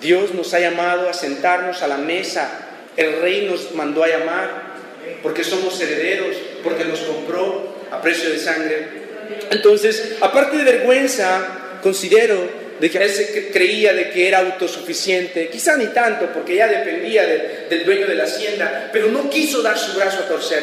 Dios 0.00 0.34
nos 0.34 0.54
ha 0.54 0.60
llamado 0.60 1.08
a 1.08 1.12
sentarnos 1.12 1.82
a 1.82 1.88
la 1.88 1.98
mesa. 1.98 2.48
El 2.96 3.20
rey 3.20 3.46
nos 3.50 3.74
mandó 3.74 4.04
a 4.04 4.08
llamar 4.08 4.68
porque 5.22 5.44
somos 5.44 5.80
herederos, 5.80 6.36
porque 6.62 6.84
nos 6.84 7.00
compró 7.00 7.76
a 7.90 8.00
precio 8.00 8.30
de 8.30 8.38
sangre. 8.38 8.86
Entonces, 9.50 10.16
aparte 10.20 10.56
de 10.56 10.64
vergüenza, 10.64 11.78
considero 11.82 12.68
de 12.78 12.90
que 12.90 12.98
a 12.98 13.02
veces 13.02 13.48
creía 13.52 13.92
de 13.92 14.10
que 14.10 14.28
era 14.28 14.38
autosuficiente, 14.38 15.48
quizá 15.48 15.76
ni 15.76 15.86
tanto, 15.86 16.26
porque 16.32 16.54
ya 16.54 16.68
dependía 16.68 17.26
del 17.68 17.84
dueño 17.84 18.06
de 18.06 18.14
la 18.14 18.24
hacienda, 18.24 18.90
pero 18.92 19.08
no 19.08 19.28
quiso 19.28 19.62
dar 19.62 19.76
su 19.76 19.94
brazo 19.94 20.20
a 20.20 20.28
torcer. 20.28 20.62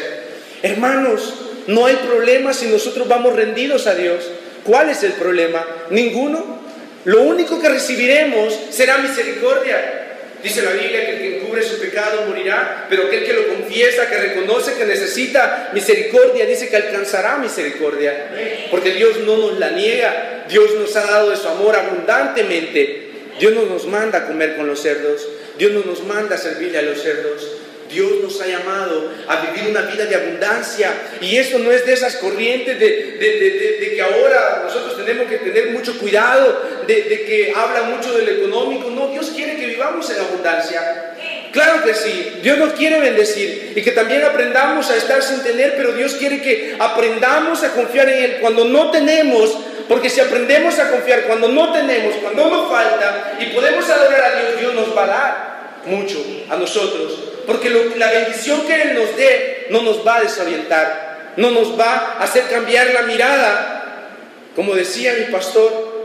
Hermanos, 0.62 1.34
no 1.66 1.86
hay 1.86 1.96
problema 1.96 2.52
si 2.52 2.66
nosotros 2.66 3.08
vamos 3.08 3.34
rendidos 3.34 3.86
a 3.86 3.94
Dios. 3.94 4.30
¿Cuál 4.64 4.90
es 4.90 5.02
el 5.02 5.12
problema? 5.12 5.64
Ninguno. 5.90 6.60
Lo 7.04 7.22
único 7.22 7.60
que 7.60 7.68
recibiremos 7.68 8.58
será 8.70 8.98
misericordia. 8.98 10.02
Dice 10.42 10.62
la 10.62 10.72
Biblia 10.72 11.06
que 11.06 11.12
el 11.12 11.18
que 11.18 11.36
encubre 11.38 11.62
su 11.62 11.80
pecado 11.80 12.22
morirá, 12.26 12.86
pero 12.88 13.06
aquel 13.06 13.24
que 13.24 13.32
lo 13.32 13.48
confiesa, 13.48 14.08
que 14.08 14.16
reconoce 14.16 14.74
que 14.74 14.84
necesita 14.84 15.70
misericordia, 15.72 16.46
dice 16.46 16.68
que 16.68 16.76
alcanzará 16.76 17.38
misericordia. 17.38 18.28
Porque 18.70 18.92
Dios 18.92 19.18
no 19.26 19.36
nos 19.38 19.58
la 19.58 19.70
niega, 19.70 20.44
Dios 20.48 20.74
nos 20.74 20.94
ha 20.96 21.06
dado 21.06 21.30
de 21.30 21.36
su 21.36 21.48
amor 21.48 21.74
abundantemente. 21.74 23.06
Dios 23.40 23.54
no 23.54 23.66
nos 23.66 23.86
manda 23.86 24.18
a 24.18 24.26
comer 24.26 24.56
con 24.56 24.66
los 24.66 24.80
cerdos, 24.80 25.26
Dios 25.58 25.72
no 25.72 25.80
nos 25.80 26.04
manda 26.04 26.36
a 26.36 26.38
servirle 26.38 26.78
a 26.78 26.82
los 26.82 27.02
cerdos. 27.02 27.50
Dios 27.90 28.12
nos 28.22 28.40
ha 28.40 28.46
llamado 28.46 29.12
a 29.28 29.36
vivir 29.46 29.70
una 29.70 29.82
vida 29.82 30.06
de 30.06 30.16
abundancia. 30.16 30.92
Y 31.20 31.36
eso 31.36 31.58
no 31.58 31.70
es 31.70 31.86
de 31.86 31.92
esas 31.92 32.16
corrientes 32.16 32.78
de, 32.78 33.92
que 33.94 34.02
ahora 34.02 34.62
nosotros 34.64 34.96
tenemos 34.96 35.28
que 35.28 35.38
tener 35.38 35.70
mucho 35.70 35.98
cuidado, 35.98 36.84
de, 36.86 37.02
que 37.04 37.52
habla 37.54 37.82
mucho 37.82 38.16
del 38.16 38.28
económico. 38.28 38.90
No, 38.90 39.08
Dios 39.08 39.32
quiere 39.34 39.56
que 39.56 39.66
vivamos 39.66 40.10
en 40.10 40.20
abundancia. 40.20 41.14
Claro 41.52 41.82
que 41.84 41.94
sí, 41.94 42.40
Dios 42.42 42.58
nos 42.58 42.74
quiere 42.74 43.00
bendecir 43.00 43.72
y 43.74 43.80
que 43.80 43.92
también 43.92 44.22
aprendamos 44.24 44.90
a 44.90 44.96
estar 44.96 45.22
sin 45.22 45.42
tener, 45.42 45.74
pero 45.76 45.92
Dios 45.92 46.14
quiere 46.14 46.42
que 46.42 46.76
aprendamos 46.78 47.62
a 47.62 47.72
confiar 47.72 48.10
en 48.10 48.24
Él 48.24 48.36
cuando 48.42 48.66
no 48.66 48.90
tenemos, 48.90 49.56
porque 49.88 50.10
si 50.10 50.20
aprendemos 50.20 50.78
a 50.78 50.90
confiar 50.90 51.22
cuando 51.22 51.48
no 51.48 51.72
tenemos, 51.72 52.16
cuando 52.16 52.50
nos 52.50 52.70
falta 52.70 53.38
y 53.40 53.46
podemos 53.46 53.88
adorar 53.88 54.22
a 54.22 54.40
Dios, 54.40 54.60
Dios 54.60 54.74
nos 54.74 54.94
va 54.94 55.04
a 55.04 55.06
dar 55.06 55.82
mucho 55.86 56.22
a 56.50 56.56
nosotros 56.56 57.35
porque 57.46 57.70
la 57.96 58.10
bendición 58.10 58.66
que 58.66 58.82
Él 58.82 58.94
nos 58.94 59.16
dé 59.16 59.66
no 59.70 59.82
nos 59.82 60.06
va 60.06 60.16
a 60.16 60.22
desorientar, 60.22 61.34
no 61.36 61.50
nos 61.50 61.78
va 61.78 62.16
a 62.18 62.24
hacer 62.24 62.44
cambiar 62.48 62.88
la 62.92 63.02
mirada, 63.02 64.10
como 64.54 64.74
decía 64.74 65.14
mi 65.18 65.32
pastor, 65.32 65.96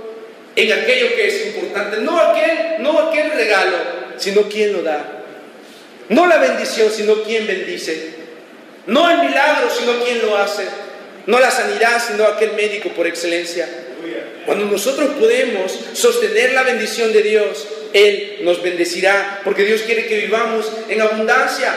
en 0.55 0.71
aquello 0.73 1.15
que 1.15 1.27
es 1.27 1.47
importante, 1.47 1.97
no 1.97 2.19
aquel, 2.19 2.81
no 2.81 2.99
aquel 2.99 3.31
regalo, 3.31 3.77
sino 4.17 4.43
quién 4.43 4.73
lo 4.73 4.83
da. 4.83 5.23
No 6.09 6.27
la 6.27 6.37
bendición, 6.37 6.91
sino 6.91 7.23
quién 7.23 7.47
bendice. 7.47 8.15
No 8.85 9.09
el 9.09 9.29
milagro, 9.29 9.69
sino 9.69 10.03
quién 10.03 10.21
lo 10.21 10.37
hace. 10.37 10.65
No 11.25 11.39
la 11.39 11.49
sanidad, 11.49 12.03
sino 12.05 12.25
aquel 12.25 12.51
médico 12.53 12.89
por 12.89 13.07
excelencia. 13.07 13.67
Cuando 14.45 14.65
nosotros 14.65 15.11
podemos 15.19 15.71
sostener 15.93 16.53
la 16.53 16.63
bendición 16.63 17.13
de 17.13 17.21
Dios, 17.21 17.67
Él 17.93 18.39
nos 18.41 18.61
bendecirá, 18.61 19.41
porque 19.43 19.65
Dios 19.65 19.81
quiere 19.81 20.05
que 20.05 20.17
vivamos 20.17 20.71
en 20.89 21.01
abundancia. 21.01 21.73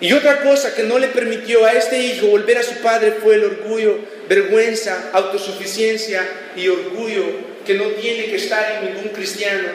Y 0.00 0.12
otra 0.14 0.40
cosa 0.42 0.74
que 0.74 0.84
no 0.84 0.98
le 0.98 1.08
permitió 1.08 1.64
a 1.64 1.72
este 1.72 1.98
hijo 1.98 2.28
volver 2.28 2.58
a 2.58 2.62
su 2.62 2.74
padre 2.76 3.12
fue 3.22 3.34
el 3.34 3.44
orgullo, 3.44 3.98
vergüenza, 4.28 5.10
autosuficiencia 5.12 6.26
y 6.56 6.68
orgullo 6.68 7.24
que 7.66 7.74
no 7.74 7.84
tiene 7.84 8.26
que 8.26 8.36
estar 8.36 8.76
en 8.76 8.94
ningún 8.94 9.10
cristiano. 9.10 9.68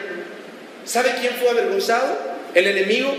¿Sabe 0.84 1.14
quién 1.20 1.34
fue 1.34 1.50
avergonzado? 1.50 2.18
El 2.54 2.66
enemigo. 2.66 3.14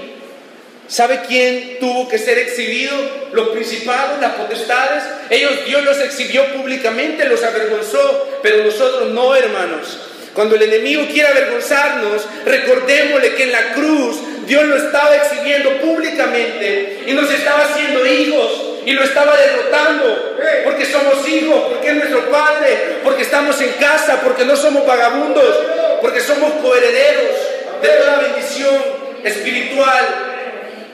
¿Sabe 0.88 1.22
quién 1.28 1.78
tuvo 1.80 2.08
que 2.08 2.18
ser 2.18 2.38
exhibido? 2.40 2.94
Los 3.32 3.50
principados, 3.50 4.20
las 4.20 4.36
potestades. 4.36 5.04
Ellos, 5.30 5.66
Dios 5.66 5.84
los 5.84 6.00
exhibió 6.00 6.46
públicamente, 6.54 7.26
los 7.26 7.44
avergonzó, 7.44 8.40
pero 8.42 8.64
nosotros 8.64 9.12
no, 9.12 9.36
hermanos. 9.36 10.07
Cuando 10.38 10.54
el 10.54 10.62
enemigo 10.62 11.04
quiere 11.12 11.30
avergonzarnos, 11.30 12.28
recordémosle 12.46 13.34
que 13.34 13.42
en 13.42 13.52
la 13.52 13.74
cruz 13.74 14.18
Dios 14.46 14.66
lo 14.66 14.78
estaba 14.78 15.16
exhibiendo 15.16 15.80
públicamente 15.80 17.06
y 17.08 17.14
nos 17.14 17.28
estaba 17.32 17.64
haciendo 17.64 18.06
hijos 18.06 18.76
y 18.86 18.92
lo 18.92 19.04
estaba 19.04 19.36
derrotando 19.36 20.38
porque 20.64 20.86
somos 20.86 21.28
hijos, 21.28 21.60
porque 21.72 21.88
es 21.88 21.96
nuestro 21.96 22.30
Padre, 22.30 22.78
porque 23.04 23.24
estamos 23.24 23.60
en 23.62 23.72
casa, 23.80 24.22
porque 24.22 24.46
no 24.46 24.56
somos 24.56 24.86
vagabundos, 24.86 25.56
porque 26.02 26.22
somos 26.22 26.52
coherederos 26.62 27.36
de 27.82 27.88
toda 27.88 28.20
bendición 28.20 28.76
espiritual, 29.24 30.06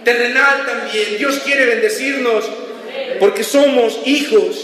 terrenal 0.05 0.65
también. 0.65 1.17
Dios 1.17 1.41
quiere 1.43 1.65
bendecirnos 1.65 2.45
porque 3.19 3.43
somos 3.43 4.00
hijos. 4.05 4.55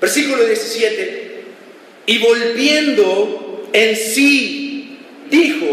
Versículo 0.00 0.44
17. 0.44 1.42
Y 2.06 2.18
volviendo 2.18 3.41
en 3.72 3.96
sí 3.96 4.98
dijo, 5.30 5.66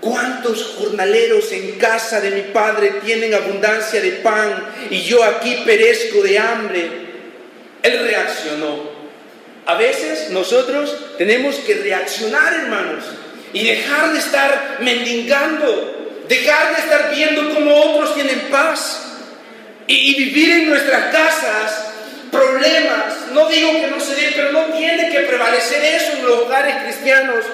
¿cuántos 0.00 0.74
jornaleros 0.78 1.50
en 1.52 1.72
casa 1.72 2.20
de 2.20 2.30
mi 2.30 2.42
padre 2.52 2.94
tienen 3.04 3.34
abundancia 3.34 4.00
de 4.00 4.12
pan 4.12 4.64
y 4.90 5.02
yo 5.02 5.22
aquí 5.24 5.62
perezco 5.64 6.22
de 6.22 6.38
hambre? 6.38 6.90
Él 7.82 7.98
reaccionó. 8.04 8.92
A 9.66 9.74
veces 9.76 10.30
nosotros 10.30 10.96
tenemos 11.18 11.56
que 11.56 11.74
reaccionar, 11.74 12.52
hermanos, 12.52 13.04
y 13.52 13.64
dejar 13.64 14.12
de 14.12 14.18
estar 14.18 14.78
mendigando, 14.80 16.24
dejar 16.28 16.74
de 16.74 16.82
estar 16.82 17.10
viendo 17.14 17.54
cómo 17.54 17.74
otros 17.74 18.14
tienen 18.14 18.40
paz 18.50 19.02
y, 19.86 20.14
vivir 20.16 20.50
en 20.50 20.68
nuestras 20.68 21.12
casas 21.12 21.91
problemas. 22.32 23.30
No 23.32 23.48
digo 23.48 23.70
que 23.72 23.86
no 23.88 24.00
se 24.00 24.16
dé, 24.16 24.32
pero 24.34 24.50
no 24.50 24.64
tiene 24.74 25.10
que 25.10 25.20
prevalecer 25.20 25.84
eso 25.84 26.12
en 26.14 26.26
los 26.26 26.38
hogares 26.40 26.76
cristianos. 26.82 27.44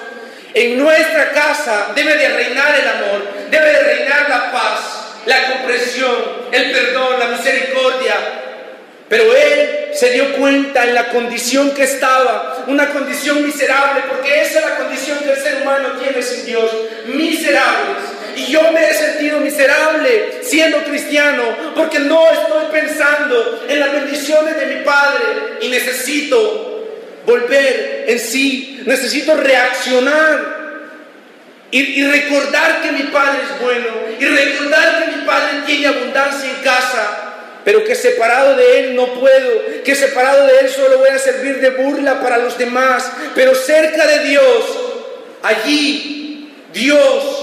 En 0.53 0.79
nuestra 0.79 1.31
casa 1.31 1.91
debe 1.93 2.15
de 2.15 2.29
reinar 2.29 2.73
el 2.79 2.87
amor, 2.87 3.27
debe 3.51 3.71
de 3.71 3.79
reinar 3.81 4.27
la 4.27 4.51
paz, 4.51 4.79
la 5.27 5.47
comprensión, 5.51 6.15
el 6.51 6.71
perdón, 6.71 7.19
la 7.19 7.27
misericordia. 7.27 8.15
Pero 9.07 9.35
él 9.35 9.89
se 9.93 10.11
dio 10.11 10.35
cuenta 10.37 10.83
en 10.85 10.95
la 10.95 11.09
condición 11.09 11.71
que 11.71 11.83
estaba, 11.83 12.63
una 12.67 12.89
condición 12.89 13.45
miserable, 13.45 14.03
porque 14.07 14.41
esa 14.41 14.59
es 14.59 14.65
la 14.65 14.77
condición 14.77 15.19
que 15.19 15.31
el 15.31 15.37
ser 15.37 15.61
humano 15.61 15.89
tiene 16.01 16.21
sin 16.21 16.45
Dios, 16.45 16.71
miserables. 17.07 18.08
Y 18.39 18.53
yo 18.53 18.71
me 18.71 18.89
he 18.89 18.93
sentido 18.93 19.39
miserable 19.39 20.39
siendo 20.43 20.77
cristiano 20.85 21.43
porque 21.75 21.99
no 21.99 22.23
estoy 22.31 22.65
pensando 22.71 23.65
en 23.67 23.79
las 23.79 23.91
bendiciones 23.91 24.57
de 24.57 24.65
mi 24.67 24.83
Padre 24.83 25.57
y 25.59 25.67
necesito 25.67 26.87
volver 27.25 28.05
en 28.07 28.17
sí, 28.17 28.81
necesito 28.85 29.35
reaccionar 29.35 30.59
y, 31.71 32.03
recordar 32.03 32.81
que 32.81 32.93
mi 32.93 33.03
Padre 33.03 33.39
es 33.43 33.61
bueno 33.61 33.87
y 34.17 34.25
recordar 34.25 35.03
que 35.03 35.17
mi 35.17 35.25
Padre 35.25 35.49
tiene 35.65 35.87
abundancia 35.87 36.49
en 36.49 36.63
casa. 36.63 37.25
Pero 37.65 37.83
que 37.83 37.93
separado 37.93 38.55
de 38.55 38.79
Él 38.79 38.95
no 38.95 39.13
puedo, 39.13 39.83
que 39.83 39.93
separado 39.93 40.47
de 40.47 40.59
Él 40.61 40.69
solo 40.69 40.97
voy 40.97 41.09
a 41.09 41.19
servir 41.19 41.59
de 41.59 41.71
burla 41.71 42.21
para 42.21 42.37
los 42.37 42.57
demás. 42.57 43.11
Pero 43.35 43.53
cerca 43.53 44.07
de 44.07 44.19
Dios, 44.19 44.65
allí 45.43 46.49
Dios 46.73 47.38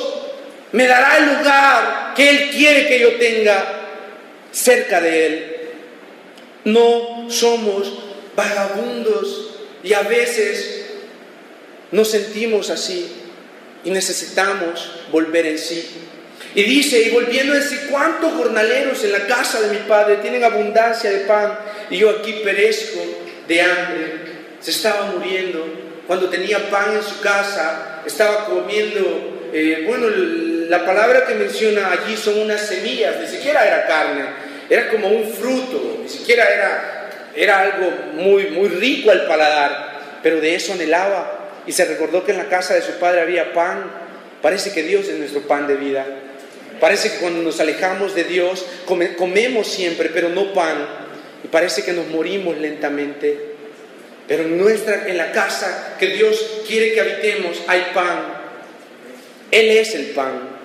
me 0.77 0.87
dará 0.87 1.17
el 1.17 1.39
lugar 1.39 2.13
que 2.15 2.29
Él 2.29 2.51
quiere 2.51 2.87
que 2.87 3.01
yo 3.01 3.15
tenga 3.15 3.65
cerca 4.53 5.01
de 5.01 5.27
Él. 5.27 5.53
no 6.65 7.31
somos 7.31 7.99
vagabundos 8.37 9.59
y 9.83 9.95
a 9.95 10.03
veces 10.03 10.85
nos 11.93 12.11
sentimos 12.11 12.69
así 12.69 13.11
y 13.85 13.91
necesitamos 13.91 15.07
volver 15.11 15.47
en 15.47 15.59
sí. 15.59 15.89
Y 16.55 16.63
dice, 16.65 17.01
y 17.05 17.11
volviendo 17.11 17.55
en 17.55 17.63
sí, 17.63 17.79
¿cuántos 17.91 18.35
jornaleros 18.35 19.03
en 19.03 19.13
la 19.13 19.27
casa 19.27 19.63
de 19.63 19.79
mi 19.79 19.87
padre 19.89 20.17
tienen 20.17 20.45
abundancia 20.45 21.11
de 21.11 21.21
pan 21.21 21.59
y 21.89 21.97
yo 21.97 22.11
aquí 22.11 22.41
perezco 22.45 23.01
de 23.49 23.63
hambre? 23.63 24.13
Se 24.61 24.73
estaba 24.73 25.07
muriendo. 25.07 25.67
Cuando 26.07 26.29
tenía 26.29 26.69
pan 26.69 26.97
en 26.97 27.03
su 27.03 27.19
casa, 27.21 28.03
estaba 28.05 28.45
comiendo, 28.45 29.49
eh, 29.55 29.85
bueno, 29.87 30.09
la 30.69 30.85
palabra 30.85 31.27
que 31.27 31.35
menciona 31.35 31.93
allí 31.93 32.17
son 32.17 32.39
unas 32.41 32.61
semillas, 32.61 33.17
ni 33.21 33.27
siquiera 33.27 33.67
era 33.67 33.87
carne, 33.87 34.25
era 34.69 34.89
como 34.89 35.09
un 35.09 35.29
fruto, 35.29 36.01
ni 36.03 36.09
siquiera 36.09 36.45
era, 36.45 37.11
era 37.35 37.61
algo 37.61 37.91
muy, 38.15 38.49
muy 38.49 38.69
rico 38.69 39.11
al 39.11 39.27
paladar, 39.27 40.01
pero 40.23 40.41
de 40.41 40.55
eso 40.55 40.73
anhelaba 40.73 41.37
y 41.67 41.73
se 41.73 41.85
recordó 41.85 42.25
que 42.25 42.33
en 42.33 42.39
la 42.39 42.49
casa 42.49 42.75
de 42.75 42.83
su 42.83 42.93
padre 42.93 43.21
había 43.21 43.53
pan. 43.53 43.91
Parece 44.41 44.73
que 44.73 44.83
Dios 44.83 45.09
es 45.09 45.19
nuestro 45.19 45.43
pan 45.43 45.67
de 45.67 45.75
vida. 45.75 46.07
Parece 46.81 47.11
que 47.11 47.19
cuando 47.19 47.43
nos 47.43 47.59
alejamos 47.59 48.15
de 48.15 48.25
Dios 48.25 48.65
comemos 48.87 49.67
siempre, 49.67 50.11
pero 50.13 50.29
no 50.29 50.53
pan. 50.53 50.87
Y 51.43 51.49
parece 51.49 51.83
que 51.83 51.93
nos 51.93 52.07
morimos 52.07 52.57
lentamente. 52.59 53.57
Pero 54.29 54.45
en, 54.45 54.59
nuestra, 54.59 55.09
en 55.09 55.17
la 55.17 55.33
casa 55.33 55.97
que 55.99 56.09
Dios 56.09 56.63
quiere 56.67 56.93
que 56.93 57.01
habitemos 57.01 57.63
hay 57.67 57.89
pan. 57.93 58.47
Él 59.51 59.71
es 59.71 59.95
el 59.95 60.07
pan. 60.07 60.56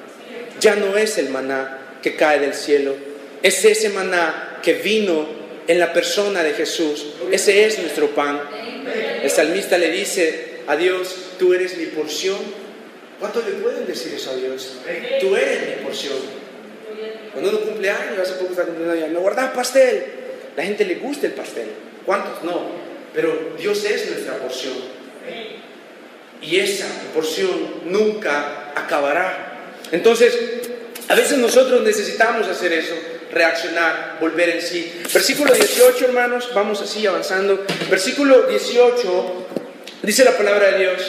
Ya 0.62 0.76
no 0.76 0.96
es 0.96 1.18
el 1.18 1.30
maná 1.30 1.98
que 2.02 2.16
cae 2.16 2.40
del 2.40 2.54
cielo. 2.54 2.96
Es 3.44 3.66
ese 3.66 3.90
maná 3.90 4.60
que 4.62 4.76
vino 4.76 5.28
en 5.68 5.80
la 5.80 5.92
persona 5.92 6.44
de 6.44 6.54
Jesús. 6.54 7.14
Ese 7.32 7.66
es 7.66 7.80
nuestro 7.80 8.12
pan. 8.12 8.40
El 9.24 9.30
salmista 9.30 9.78
le 9.78 9.92
dice, 9.92 10.62
a 10.68 10.76
Dios, 10.76 11.16
tú 11.40 11.54
eres 11.54 11.78
mi 11.78 11.88
porción. 11.88 12.38
¿Cuántos 13.20 13.46
le 13.46 13.54
pueden 13.54 13.88
decir 13.88 14.14
eso 14.14 14.32
a 14.32 14.36
Dios? 14.36 14.78
Tú 15.20 15.36
eres 15.36 15.78
mi 15.78 15.84
porción. 15.84 16.18
Cuando 17.32 17.50
uno 17.50 17.60
cumple 17.62 17.90
años, 17.90 18.20
hace 18.20 18.34
poco 18.34 18.52
está 18.52 18.66
cumpliendo 18.66 18.94
años, 18.94 19.10
no 19.10 19.22
guardas 19.22 19.52
pastel. 19.52 20.06
La 20.56 20.64
gente 20.64 20.86
le 20.86 20.96
gusta 20.96 21.28
el 21.28 21.34
pastel. 21.34 21.68
¿Cuántos? 22.06 22.44
No. 22.44 22.70
Pero 23.14 23.56
Dios 23.58 23.84
es 23.86 24.10
nuestra 24.12 24.38
porción. 24.38 24.74
Y 26.42 26.58
esa 26.58 26.88
porción 27.14 27.82
nunca 27.86 28.74
acabará. 28.76 29.51
Entonces, 29.92 30.38
a 31.08 31.16
veces 31.16 31.38
nosotros 31.38 31.82
necesitamos 31.82 32.48
hacer 32.48 32.74
eso, 32.74 32.94
reaccionar, 33.32 34.18
volver 34.20 34.50
en 34.50 34.62
sí. 34.62 35.02
Versículo 35.14 35.54
18, 35.54 36.06
hermanos, 36.06 36.50
vamos 36.54 36.82
así 36.82 37.06
avanzando. 37.06 37.66
Versículo 37.90 38.44
18 38.44 39.48
Dice 40.04 40.26
la 40.26 40.36
palabra 40.36 40.72
de 40.72 40.80
Dios, 40.80 41.02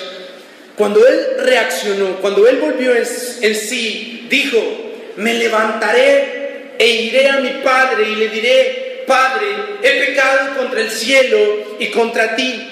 cuando 0.77 1.07
él 1.07 1.37
reaccionó, 1.39 2.17
cuando 2.21 2.47
él 2.47 2.59
volvió 2.59 2.95
en, 2.95 3.07
sí, 3.55 4.27
dijo, 4.29 4.59
me 5.17 5.35
levantaré 5.35 6.75
e 6.79 6.87
iré 6.87 7.29
a 7.31 7.39
mi 7.39 7.63
padre 7.65 8.09
y 8.09 8.17
le 8.17 8.29
diré, 8.29 9.05
Padre, 9.07 9.47
he 9.83 10.07
pecado 10.07 10.57
contra 10.57 10.81
el 10.81 10.91
cielo 10.91 11.77
y 11.79 11.89
contra 11.89 12.37
ti. 12.37 12.69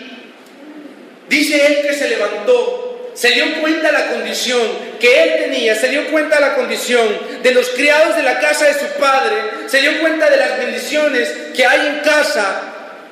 Dice 1.29 1.67
él 1.67 1.87
que 1.87 1.93
se 1.95 2.09
levantó, 2.09 2.90
se 3.15 3.31
dio 3.31 3.61
cuenta 3.61 3.93
la 3.93 4.13
condición 4.13 4.61
que 4.99 5.23
él 5.23 5.31
tenía, 5.45 5.75
se 5.75 5.89
dio 5.89 6.11
cuenta 6.11 6.41
la 6.41 6.55
condición 6.55 7.07
de 7.43 7.53
los 7.53 7.69
criados 7.71 8.17
de 8.17 8.23
la 8.23 8.39
casa 8.39 8.67
de 8.67 8.75
su 8.75 8.87
padre, 8.99 9.37
se 9.67 9.81
dio 9.81 10.01
cuenta 10.01 10.31
de 10.31 10.37
las 10.37 10.59
bendiciones 10.59 11.29
que 11.55 11.65
hay 11.65 11.87
en 11.87 12.01
casa 12.01 12.63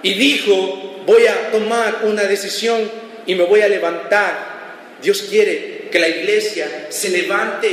y 0.03 0.15
dijo, 0.15 1.03
voy 1.07 1.27
a 1.27 1.51
tomar 1.51 2.01
una 2.03 2.25
decisión 2.25 2.91
y 3.27 3.35
me 3.35 3.45
voy 3.45 3.63
a 3.63 3.69
levantar. 3.69 4.59
Dios 5.03 5.23
quiere 5.29 5.89
que 5.91 5.99
la 5.99 6.09
iglesia 6.09 6.87
se 6.91 7.11
levante 7.11 7.69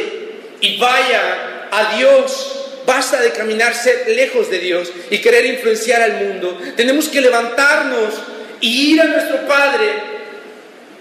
y 0.62 0.78
vaya 0.78 1.68
a 1.72 1.98
Dios. 1.98 2.52
Basta 2.86 3.20
de 3.20 3.32
caminarse 3.32 4.06
lejos 4.16 4.50
de 4.52 4.60
Dios 4.60 4.92
y 5.10 5.18
querer 5.18 5.46
influenciar 5.46 6.02
al 6.02 6.24
mundo. 6.24 6.60
Tenemos 6.78 7.10
que 7.10 7.20
levantarnos 7.20 8.14
y 8.62 8.94
ir 8.94 9.02
a 9.02 9.06
nuestro 9.06 9.48
Padre. 9.48 10.15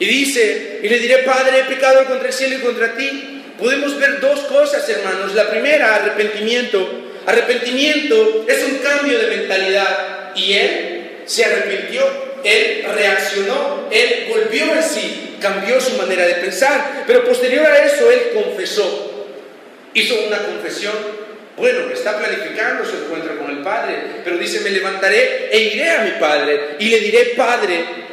Y 0.05 0.07
dice, 0.07 0.81
y 0.83 0.89
le 0.91 0.99
diré, 0.99 1.19
Padre, 1.21 1.61
he 1.61 1.65
pecado 1.65 2.05
contra 2.05 2.29
el 2.29 2.35
cielo 2.35 2.57
y 2.59 2.61
contra 2.61 2.95
ti. 2.95 3.43
Podemos 3.59 3.99
ver 3.99 4.21
dos 4.21 4.41
cosas, 4.41 4.87
hermanos. 4.87 5.35
La 5.35 5.49
primera, 5.49 5.95
arrepentimiento. 5.95 7.13
Arrepentimiento 7.25 8.45
es 8.47 8.65
un 8.65 8.79
cambio 8.81 9.19
de 9.19 9.35
mentalidad. 9.35 10.35
Y 10.37 10.53
Él 10.53 11.11
se 11.25 11.43
arrepintió, 11.47 12.07
él 12.45 12.85
reaccionó, 12.95 13.89
él 13.91 14.27
volvió 14.29 14.75
en 14.75 14.83
sí, 14.83 15.37
cambió 15.41 15.81
su 15.81 15.97
manera 15.97 16.27
de 16.27 16.35
pensar, 16.35 17.05
pero 17.07 17.25
posterior 17.25 17.65
a 17.65 17.83
eso 17.87 18.11
él 18.11 18.33
confesó, 18.35 19.27
hizo 19.95 20.27
una 20.27 20.37
confesión. 20.45 20.93
Bueno, 21.57 21.91
está 21.91 22.19
planificando 22.19 22.85
su 22.85 23.05
encuentro 23.05 23.39
con 23.39 23.57
el 23.57 23.63
Padre, 23.63 23.97
pero 24.23 24.37
dice, 24.37 24.61
me 24.61 24.69
levantaré 24.69 25.49
e 25.51 25.61
iré 25.73 25.91
a 25.93 26.03
mi 26.03 26.11
Padre 26.21 26.77
y 26.79 26.91
le 26.91 27.01
diré, 27.01 27.25
Padre, 27.37 28.04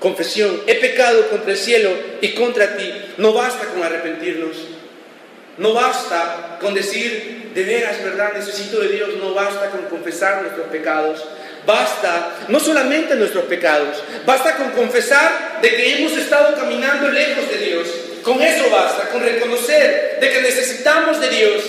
confesión, 0.00 0.62
he 0.66 0.76
pecado 0.76 1.28
contra 1.28 1.52
el 1.52 1.58
cielo 1.58 1.90
y 2.20 2.30
contra 2.30 2.76
ti. 2.76 2.92
No 3.18 3.32
basta 3.32 3.66
con 3.66 3.82
arrepentirnos, 3.82 4.56
no 5.58 5.74
basta 5.74 6.58
con 6.60 6.74
decir, 6.74 7.50
de 7.54 7.64
veras, 7.64 8.02
verdad, 8.02 8.32
necesito 8.32 8.80
de 8.80 8.88
Dios, 8.88 9.10
no 9.18 9.34
basta 9.34 9.70
con 9.70 9.82
confesar 9.86 10.42
nuestros 10.42 10.66
pecados. 10.68 11.22
Basta 11.66 12.36
no 12.48 12.58
solamente 12.58 13.14
nuestros 13.14 13.44
pecados, 13.44 14.02
basta 14.24 14.56
con 14.56 14.70
confesar 14.70 15.58
de 15.60 15.68
que 15.68 15.98
hemos 15.98 16.12
estado 16.12 16.56
caminando 16.56 17.08
lejos 17.08 17.50
de 17.50 17.58
Dios. 17.58 17.88
Con 18.22 18.40
eso 18.40 18.70
basta, 18.70 19.08
con 19.10 19.22
reconocer 19.22 20.18
de 20.20 20.30
que 20.30 20.40
necesitamos 20.40 21.20
de 21.20 21.28
Dios, 21.28 21.62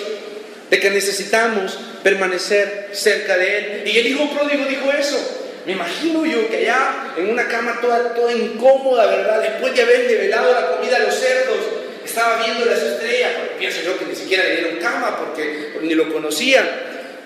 de 0.69 0.79
que 0.79 0.89
necesitamos 0.89 1.77
permanecer 2.03 2.89
cerca 2.93 3.37
de 3.37 3.57
Él. 3.57 3.83
Y 3.87 3.97
el 3.97 4.07
hijo 4.07 4.29
pródigo 4.29 4.65
dijo 4.65 4.91
eso. 4.91 5.40
Me 5.65 5.73
imagino 5.73 6.25
yo 6.25 6.49
que 6.49 6.57
allá 6.57 7.13
en 7.17 7.29
una 7.29 7.47
cama 7.47 7.79
toda, 7.81 8.13
toda 8.13 8.33
incómoda, 8.33 9.05
¿verdad? 9.05 9.41
Después 9.41 9.75
de 9.75 9.83
haber 9.83 10.07
develado 10.07 10.51
la 10.51 10.75
comida 10.75 10.97
a 10.97 10.99
los 10.99 11.13
cerdos, 11.13 11.57
estaba 12.03 12.43
viendo 12.43 12.65
las 12.65 12.81
estrellas. 12.81 13.31
pienso 13.59 13.81
yo 13.83 13.97
que 13.97 14.05
ni 14.05 14.15
siquiera 14.15 14.43
le 14.43 14.57
dieron 14.57 14.77
cama 14.77 15.17
porque 15.17 15.73
ni 15.81 15.93
lo 15.93 16.11
conocían. 16.11 16.67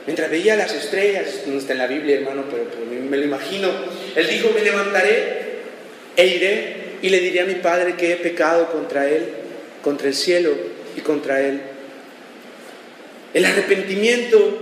Mientras 0.06 0.30
veía 0.30 0.56
las 0.56 0.74
estrellas, 0.74 1.26
no 1.48 1.58
está 1.58 1.74
en 1.74 1.80
la 1.80 1.88
Biblia, 1.88 2.18
hermano, 2.18 2.44
pero, 2.52 2.66
me 2.86 3.18
lo 3.18 3.24
imagino. 3.24 3.70
Él 4.16 4.28
dijo, 4.28 4.52
me 4.54 4.62
levantaré 4.62 5.62
e 6.16 6.28
iré 6.28 6.76
y 7.02 7.10
le 7.10 7.20
diré 7.20 7.42
a 7.42 7.46
mi 7.46 7.56
Padre 7.56 7.96
que 7.96 8.12
he 8.12 8.16
pecado 8.18 8.72
contra 8.72 9.08
Él, 9.10 9.26
contra 9.82 10.08
el 10.08 10.14
cielo 10.14 10.52
y 10.96 11.02
contra 11.02 11.42
Él. 11.42 11.62
El 13.34 13.46
arrepentimiento 13.46 14.60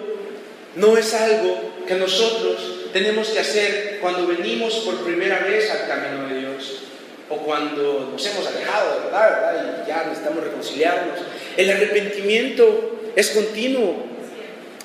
no 0.75 0.97
es 0.97 1.13
algo 1.13 1.73
que 1.87 1.95
nosotros 1.95 2.72
tenemos 2.93 3.29
que 3.29 3.39
hacer 3.39 3.97
cuando 3.99 4.27
venimos 4.27 4.75
por 4.85 5.03
primera 5.03 5.39
vez 5.39 5.69
al 5.71 5.87
camino 5.87 6.29
de 6.29 6.39
Dios 6.39 6.83
o 7.29 7.37
cuando 7.37 8.09
nos 8.11 8.25
hemos 8.25 8.45
alejado 8.47 8.99
de 8.99 9.05
verdad, 9.05 9.83
y 9.83 9.87
ya 9.87 10.03
necesitamos 10.05 10.43
reconciliarnos. 10.43 11.19
El 11.57 11.71
arrepentimiento 11.71 12.99
es 13.15 13.31
continuo, 13.31 14.05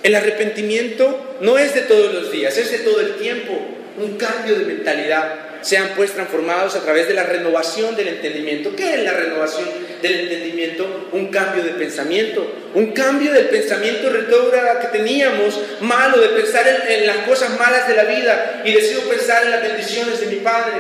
el 0.03 0.15
arrepentimiento 0.15 1.37
no 1.41 1.59
es 1.59 1.75
de 1.75 1.83
todos 1.83 2.15
los 2.15 2.33
días, 2.33 2.57
es 2.57 2.71
de 2.71 2.79
todo 2.79 3.01
el 3.01 3.17
tiempo, 3.17 3.53
un 3.99 4.17
cambio 4.17 4.59
de 4.59 4.65
mentalidad. 4.65 5.48
Sean 5.61 5.91
pues 5.97 6.13
transformados 6.13 6.77
a 6.77 6.83
través 6.83 7.09
de 7.09 7.15
la 7.15 7.25
renovación 7.25 7.97
del 7.97 8.09
entendimiento. 8.09 8.75
¿Qué 8.77 8.95
es 8.95 9.03
la 9.03 9.13
renovación 9.13 9.69
del 10.01 10.21
entendimiento? 10.21 11.09
Un 11.13 11.29
cambio 11.29 11.63
de 11.65 11.71
pensamiento, 11.71 12.51
un 12.75 12.93
cambio 12.93 13.33
del 13.33 13.47
pensamiento 13.47 14.11
retrógrado 14.11 14.81
que 14.81 14.99
teníamos, 14.99 15.59
malo, 15.81 16.21
de 16.21 16.29
pensar 16.29 16.67
en, 16.67 17.01
en, 17.01 17.07
las 17.07 17.19
cosas 17.19 17.59
malas 17.59 17.89
de 17.89 17.97
la 17.97 18.05
vida 18.05 18.63
y 18.65 18.73
decido 18.73 19.03
pensar 19.03 19.45
en 19.45 19.51
las 19.51 19.63
bendiciones 19.63 20.21
de 20.21 20.27
mi 20.27 20.37
Padre. 20.37 20.75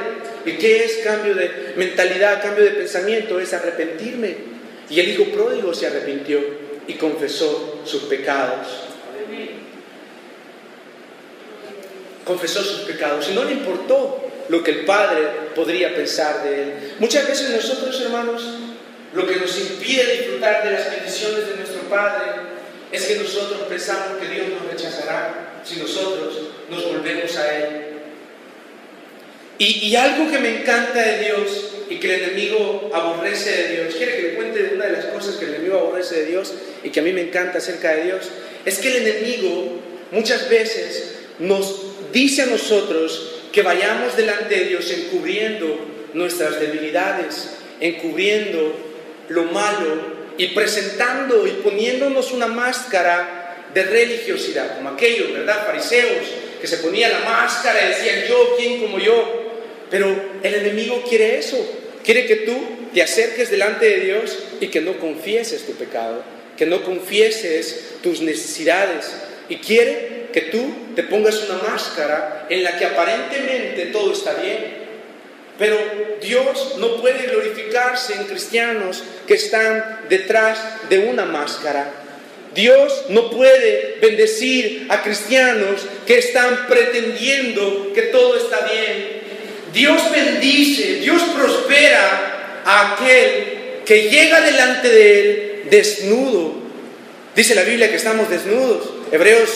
¿Y 0.46 0.52
qué 0.52 0.84
es 0.84 0.98
cambio 1.04 1.34
de 1.34 1.74
mentalidad, 1.76 2.42
cambio 2.42 2.64
de 2.64 2.70
pensamiento? 2.70 3.40
Es 3.40 3.52
arrepentirme. 3.52 4.58
Y 4.90 5.00
el 5.00 5.08
hijo 5.10 5.24
pródigo 5.24 5.74
se 5.74 5.86
arrepintió 5.86 6.40
y 6.86 6.94
confesó 6.94 7.82
sus 7.84 8.04
pecados. 8.04 8.87
Confesó 12.28 12.62
sus 12.62 12.80
pecados 12.82 13.26
y 13.30 13.34
no 13.34 13.44
le 13.44 13.52
importó 13.52 14.22
lo 14.48 14.62
que 14.62 14.70
el 14.70 14.84
Padre 14.84 15.26
podría 15.54 15.94
pensar 15.94 16.44
de 16.44 16.62
él. 16.62 16.72
Muchas 16.98 17.26
veces 17.26 17.50
nosotros, 17.50 18.00
hermanos, 18.02 18.42
lo 19.14 19.26
que 19.26 19.36
nos 19.36 19.58
impide 19.58 20.18
disfrutar 20.18 20.62
de 20.62 20.72
las 20.72 20.90
bendiciones 20.90 21.48
de 21.48 21.56
nuestro 21.56 21.80
Padre 21.88 22.26
es 22.92 23.04
que 23.06 23.16
nosotros 23.16 23.62
pensamos 23.68 24.18
que 24.20 24.28
Dios 24.28 24.46
nos 24.48 24.70
rechazará 24.70 25.62
si 25.64 25.80
nosotros 25.80 26.34
nos 26.70 26.84
volvemos 26.84 27.36
a 27.36 27.58
Él. 27.58 27.66
Y, 29.58 29.88
y, 29.88 29.96
algo 29.96 30.30
que 30.30 30.38
me 30.38 30.60
encanta 30.60 31.02
de 31.02 31.24
Dios 31.24 31.70
y 31.90 31.96
que 31.96 32.14
el 32.14 32.22
enemigo 32.22 32.90
aborrece 32.94 33.50
de 33.50 33.68
Dios, 33.74 33.94
quiere 33.96 34.16
que 34.16 34.22
le 34.22 34.34
cuente 34.34 34.70
una 34.74 34.86
de 34.86 34.92
las 34.92 35.06
cosas 35.06 35.34
que 35.34 35.46
el 35.46 35.54
enemigo 35.54 35.78
aborrece 35.78 36.20
de 36.20 36.26
Dios 36.26 36.54
y 36.84 36.90
que 36.90 37.00
a 37.00 37.02
mí 37.02 37.12
me 37.12 37.22
encanta 37.22 37.58
acerca 37.58 37.92
de 37.94 38.04
Dios, 38.04 38.28
es 38.64 38.78
que 38.78 38.88
el 38.96 39.08
enemigo 39.08 39.80
muchas 40.12 40.48
veces 40.48 41.14
nos 41.40 41.87
dice 42.12 42.42
a 42.42 42.46
nosotros 42.46 43.34
que 43.52 43.62
vayamos 43.62 44.16
delante 44.16 44.54
de 44.54 44.64
Dios 44.66 44.90
encubriendo 44.90 45.78
nuestras 46.14 46.60
debilidades, 46.60 47.50
encubriendo 47.80 48.74
lo 49.28 49.44
malo 49.44 50.18
y 50.36 50.48
presentando 50.48 51.46
y 51.46 51.50
poniéndonos 51.62 52.32
una 52.32 52.46
máscara 52.46 53.66
de 53.74 53.82
religiosidad, 53.82 54.76
como 54.76 54.90
aquellos, 54.90 55.32
¿verdad? 55.32 55.66
Fariseos 55.66 56.26
que 56.60 56.66
se 56.66 56.78
ponían 56.78 57.12
la 57.12 57.20
máscara 57.20 57.84
y 57.84 57.88
decían 57.88 58.24
yo, 58.28 58.56
¿quién 58.56 58.80
como 58.80 58.98
yo? 58.98 59.52
Pero 59.90 60.06
el 60.42 60.54
enemigo 60.54 61.02
quiere 61.08 61.38
eso, 61.38 61.56
quiere 62.04 62.26
que 62.26 62.36
tú 62.36 62.58
te 62.92 63.02
acerques 63.02 63.50
delante 63.50 63.86
de 63.86 64.00
Dios 64.00 64.38
y 64.60 64.68
que 64.68 64.80
no 64.80 64.98
confieses 64.98 65.66
tu 65.66 65.72
pecado, 65.72 66.22
que 66.56 66.66
no 66.66 66.82
confieses 66.82 67.94
tus 68.02 68.20
necesidades 68.20 69.12
y 69.48 69.56
quiere 69.56 70.17
que 70.32 70.42
tú 70.42 70.74
te 70.94 71.02
pongas 71.04 71.48
una 71.48 71.62
máscara 71.70 72.46
en 72.48 72.62
la 72.62 72.76
que 72.76 72.84
aparentemente 72.84 73.86
todo 73.86 74.12
está 74.12 74.34
bien. 74.34 74.88
Pero 75.58 75.76
Dios 76.20 76.76
no 76.78 77.00
puede 77.00 77.26
glorificarse 77.26 78.14
en 78.14 78.24
cristianos 78.24 79.02
que 79.26 79.34
están 79.34 80.00
detrás 80.08 80.58
de 80.88 81.00
una 81.00 81.24
máscara. 81.24 81.90
Dios 82.54 83.06
no 83.08 83.30
puede 83.30 83.98
bendecir 84.00 84.86
a 84.88 85.02
cristianos 85.02 85.82
que 86.06 86.18
están 86.18 86.66
pretendiendo 86.68 87.92
que 87.94 88.02
todo 88.02 88.36
está 88.36 88.66
bien. 88.66 89.18
Dios 89.72 90.00
bendice, 90.10 90.96
Dios 90.96 91.22
prospera 91.34 92.62
a 92.64 92.94
aquel 92.94 93.82
que 93.84 94.10
llega 94.10 94.40
delante 94.40 94.88
de 94.88 95.20
él 95.20 95.62
desnudo. 95.70 96.54
Dice 97.34 97.54
la 97.54 97.62
Biblia 97.62 97.90
que 97.90 97.96
estamos 97.96 98.30
desnudos. 98.30 98.90
Hebreos 99.12 99.48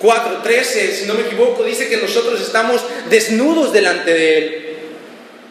4:13, 0.00 0.92
si 0.92 1.06
no 1.06 1.14
me 1.14 1.22
equivoco, 1.22 1.64
dice 1.64 1.88
que 1.88 1.96
nosotros 1.96 2.40
estamos 2.40 2.82
desnudos 3.08 3.72
delante 3.72 4.12
de 4.12 4.38
él. 4.38 4.66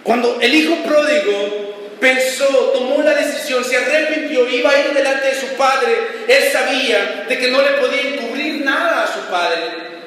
Cuando 0.03 0.39
el 0.39 0.53
hijo 0.53 0.75
pródigo 0.83 1.75
pensó, 1.99 2.45
tomó 2.73 3.01
la 3.01 3.15
decisión, 3.15 3.63
se 3.63 3.77
arrepintió, 3.77 4.47
iba 4.47 4.69
a 4.69 4.79
ir 4.79 4.93
delante 4.93 5.27
de 5.27 5.39
su 5.39 5.47
padre, 5.57 5.95
él 6.27 6.43
sabía 6.51 7.25
de 7.27 7.37
que 7.37 7.47
no 7.47 7.61
le 7.61 7.71
podía 7.71 8.01
encubrir 8.01 8.63
nada 8.63 9.03
a 9.03 9.13
su 9.13 9.31
padre, 9.31 9.61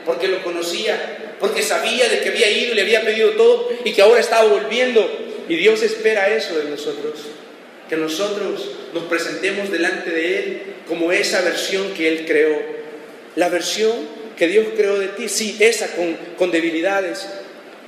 porque 0.05 0.29
lo 0.29 0.43
conocía, 0.45 1.35
porque 1.41 1.63
sabía 1.63 2.09
de 2.09 2.21
que 2.21 2.29
había 2.29 2.51
ido 2.51 2.73
y 2.73 2.75
le 2.77 2.83
había 2.83 3.03
pedido 3.03 3.31
todo 3.31 3.71
y 3.85 3.93
que 3.93 4.03
ahora 4.03 4.21
estaba 4.21 4.45
volviendo. 4.45 5.27
Y 5.49 5.57
Dios 5.57 5.83
espera 5.83 6.29
eso 6.29 6.59
de 6.59 6.71
nosotros, 6.71 7.21
que 7.89 7.97
nosotros 7.97 8.71
nos 8.93 9.05
presentemos 9.05 9.73
delante 9.73 10.11
de 10.11 10.39
Él 10.39 10.63
como 10.87 11.11
esa 11.11 11.41
versión 11.41 11.93
que 11.95 12.09
Él 12.09 12.25
creó. 12.27 12.61
La 13.35 13.49
versión 13.49 14.18
que 14.39 14.47
Dios 14.47 14.69
creó 14.77 14.99
de 14.99 15.09
ti, 15.09 15.29
sí, 15.29 15.57
esa 15.59 15.89
con, 16.37 16.51
debilidades, 16.53 17.29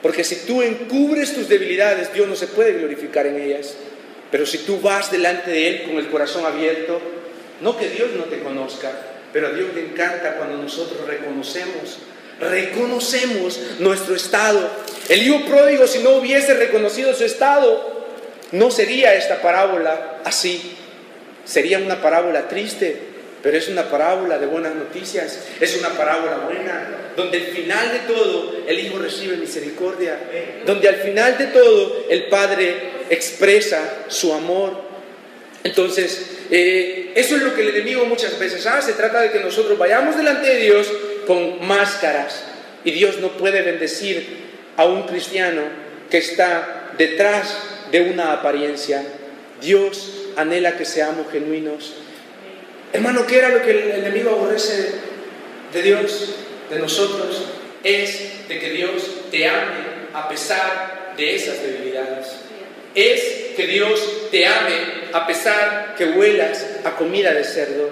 porque 0.03 0.25
si 0.25 0.47
tú 0.47 0.63
encubres 0.63 1.33
tus 1.33 1.49
debilidades, 1.49 2.13
Dios 2.13 2.27
no 2.27 2.35
se 2.35 2.49
puede 2.49 2.73
glorificar 2.73 3.27
en 3.27 3.41
ellas. 3.41 3.75
Pero 4.33 4.47
si 4.47 4.59
tú 4.59 4.81
vas 4.81 5.13
delante 5.13 5.51
de 5.51 5.69
Él 5.69 5.83
con 5.85 5.97
el 5.99 6.09
corazón 6.09 6.45
abierto, 6.45 7.01
no 7.61 7.77
que 7.77 7.89
Dios 7.89 8.11
no 8.17 8.25
te 8.25 8.41
conozca, 8.41 8.91
pero 9.33 9.49
a 9.49 9.53
Dios 9.53 9.69
le 9.75 9.83
encanta 9.83 10.37
cuando 10.37 10.57
nosotros 10.57 11.07
reconocemos, 11.07 11.99
reconocemos 12.41 13.61
nuestro 13.79 14.17
estado. 14.17 14.71
El 15.09 15.23
hijo 15.23 15.45
pródigo, 15.47 15.87
si 15.87 16.01
no 16.01 16.17
hubiese 16.17 16.55
reconocido 16.55 17.15
su 17.15 17.25
estado, 17.25 18.07
no 18.53 18.71
sería 18.71 19.15
esta 19.15 19.41
parábola 19.43 20.21
así. 20.25 20.77
Sería 21.45 21.79
una 21.79 22.01
parábola 22.01 22.49
triste, 22.49 23.10
pero 23.43 23.57
es 23.57 23.69
una 23.69 23.89
parábola 23.89 24.39
de 24.39 24.47
buenas 24.47 24.75
noticias, 24.75 25.39
es 25.61 25.77
una 25.79 25.91
parábola 25.91 26.39
buena, 26.39 27.13
donde 27.17 27.39
al 27.39 27.47
final 27.47 27.93
de 27.93 27.99
todo 28.13 28.55
el 28.67 28.79
Hijo 28.79 28.99
recibe 28.99 29.37
misericordia, 29.37 30.19
donde 30.67 30.89
al 30.89 30.97
final 30.97 31.39
de 31.39 31.47
todo 31.47 32.07
el 32.09 32.25
Padre 32.27 32.75
expresa 33.09 34.05
su 34.09 34.33
amor. 34.33 34.83
Entonces, 35.65 36.39
eh, 36.51 37.13
eso 37.15 37.37
es 37.37 37.43
lo 37.43 37.55
que 37.55 37.63
el 37.63 37.69
enemigo 37.69 38.05
muchas 38.07 38.39
veces 38.39 38.67
hace, 38.67 38.93
trata 38.95 39.21
de 39.21 39.31
que 39.31 39.41
nosotros 39.41 39.79
vayamos 39.79 40.17
delante 40.17 40.49
de 40.49 40.57
Dios 40.57 40.91
con 41.27 41.67
máscaras 41.67 42.45
y 42.85 42.91
Dios 42.93 43.19
no 43.19 43.29
puede 43.37 43.63
bendecir 43.63 44.41
a 44.77 44.85
un 44.87 45.03
cristiano 45.03 45.63
que 46.11 46.19
está 46.19 46.93
detrás 46.97 47.57
de 47.91 48.03
una 48.03 48.33
apariencia. 48.33 49.05
Dios 49.61 50.31
anhela 50.37 50.77
que 50.77 50.85
seamos 50.85 51.27
genuinos, 51.31 51.95
Hermano, 52.93 53.25
¿qué 53.27 53.39
era 53.39 53.51
lo 53.51 53.63
que 53.63 53.71
el 53.71 53.91
enemigo 53.91 54.31
aborrece 54.31 54.93
de 55.73 55.83
Dios, 55.83 56.35
de 56.69 56.79
nosotros? 56.81 57.43
Es 57.85 58.49
de 58.49 58.59
que 58.59 58.71
Dios 58.71 59.31
te 59.31 59.47
ame 59.47 59.91
a 60.13 60.29
pesar 60.29 61.15
de 61.17 61.37
esas 61.37 61.63
debilidades. 61.63 62.27
Es 62.95 63.55
que 63.57 63.67
Dios 63.69 64.31
te 64.33 64.45
ame 64.45 64.75
a 65.13 65.25
pesar 65.27 65.95
que 65.97 66.07
huelas 66.07 66.67
a 66.85 66.97
comida 66.97 67.33
de 67.33 67.45
cerdo. 67.45 67.91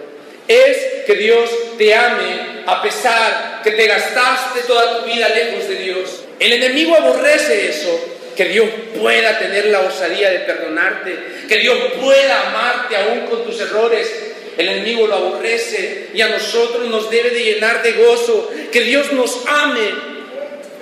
Es 0.49 1.05
que 1.07 1.15
Dios 1.15 1.49
te 1.79 1.95
ame 1.95 2.63
a 2.67 2.83
pesar 2.83 3.61
que 3.63 3.71
te 3.73 3.87
gastaste 3.87 4.61
toda 4.67 5.01
tu 5.01 5.07
vida 5.07 5.29
lejos 5.29 5.69
de 5.69 5.77
Dios. 5.77 6.25
El 6.41 6.55
enemigo 6.55 6.97
aborrece 6.97 7.69
eso, 7.69 8.17
que 8.37 8.47
Dios 8.47 8.69
pueda 8.99 9.39
tener 9.39 9.67
la 9.67 9.81
osadía 9.81 10.31
de 10.31 10.41
perdonarte, 10.41 11.17
que 11.49 11.59
Dios 11.59 11.79
pueda 12.01 12.49
amarte 12.49 12.97
aún 12.97 13.27
con 13.27 13.45
tus 13.45 13.61
errores, 13.61 14.28
el 14.59 14.69
enemigo 14.69 15.07
lo 15.07 15.15
aborrece 15.15 16.09
y 16.13 16.21
a 16.21 16.29
nosotros 16.29 16.89
nos 16.89 17.09
debe 17.11 17.31
de 17.31 17.45
llenar 17.45 17.81
de 17.83 17.93
gozo. 17.93 18.51
Que 18.73 18.81
Dios 18.83 19.13
nos 19.13 19.47
ame 19.47 20.19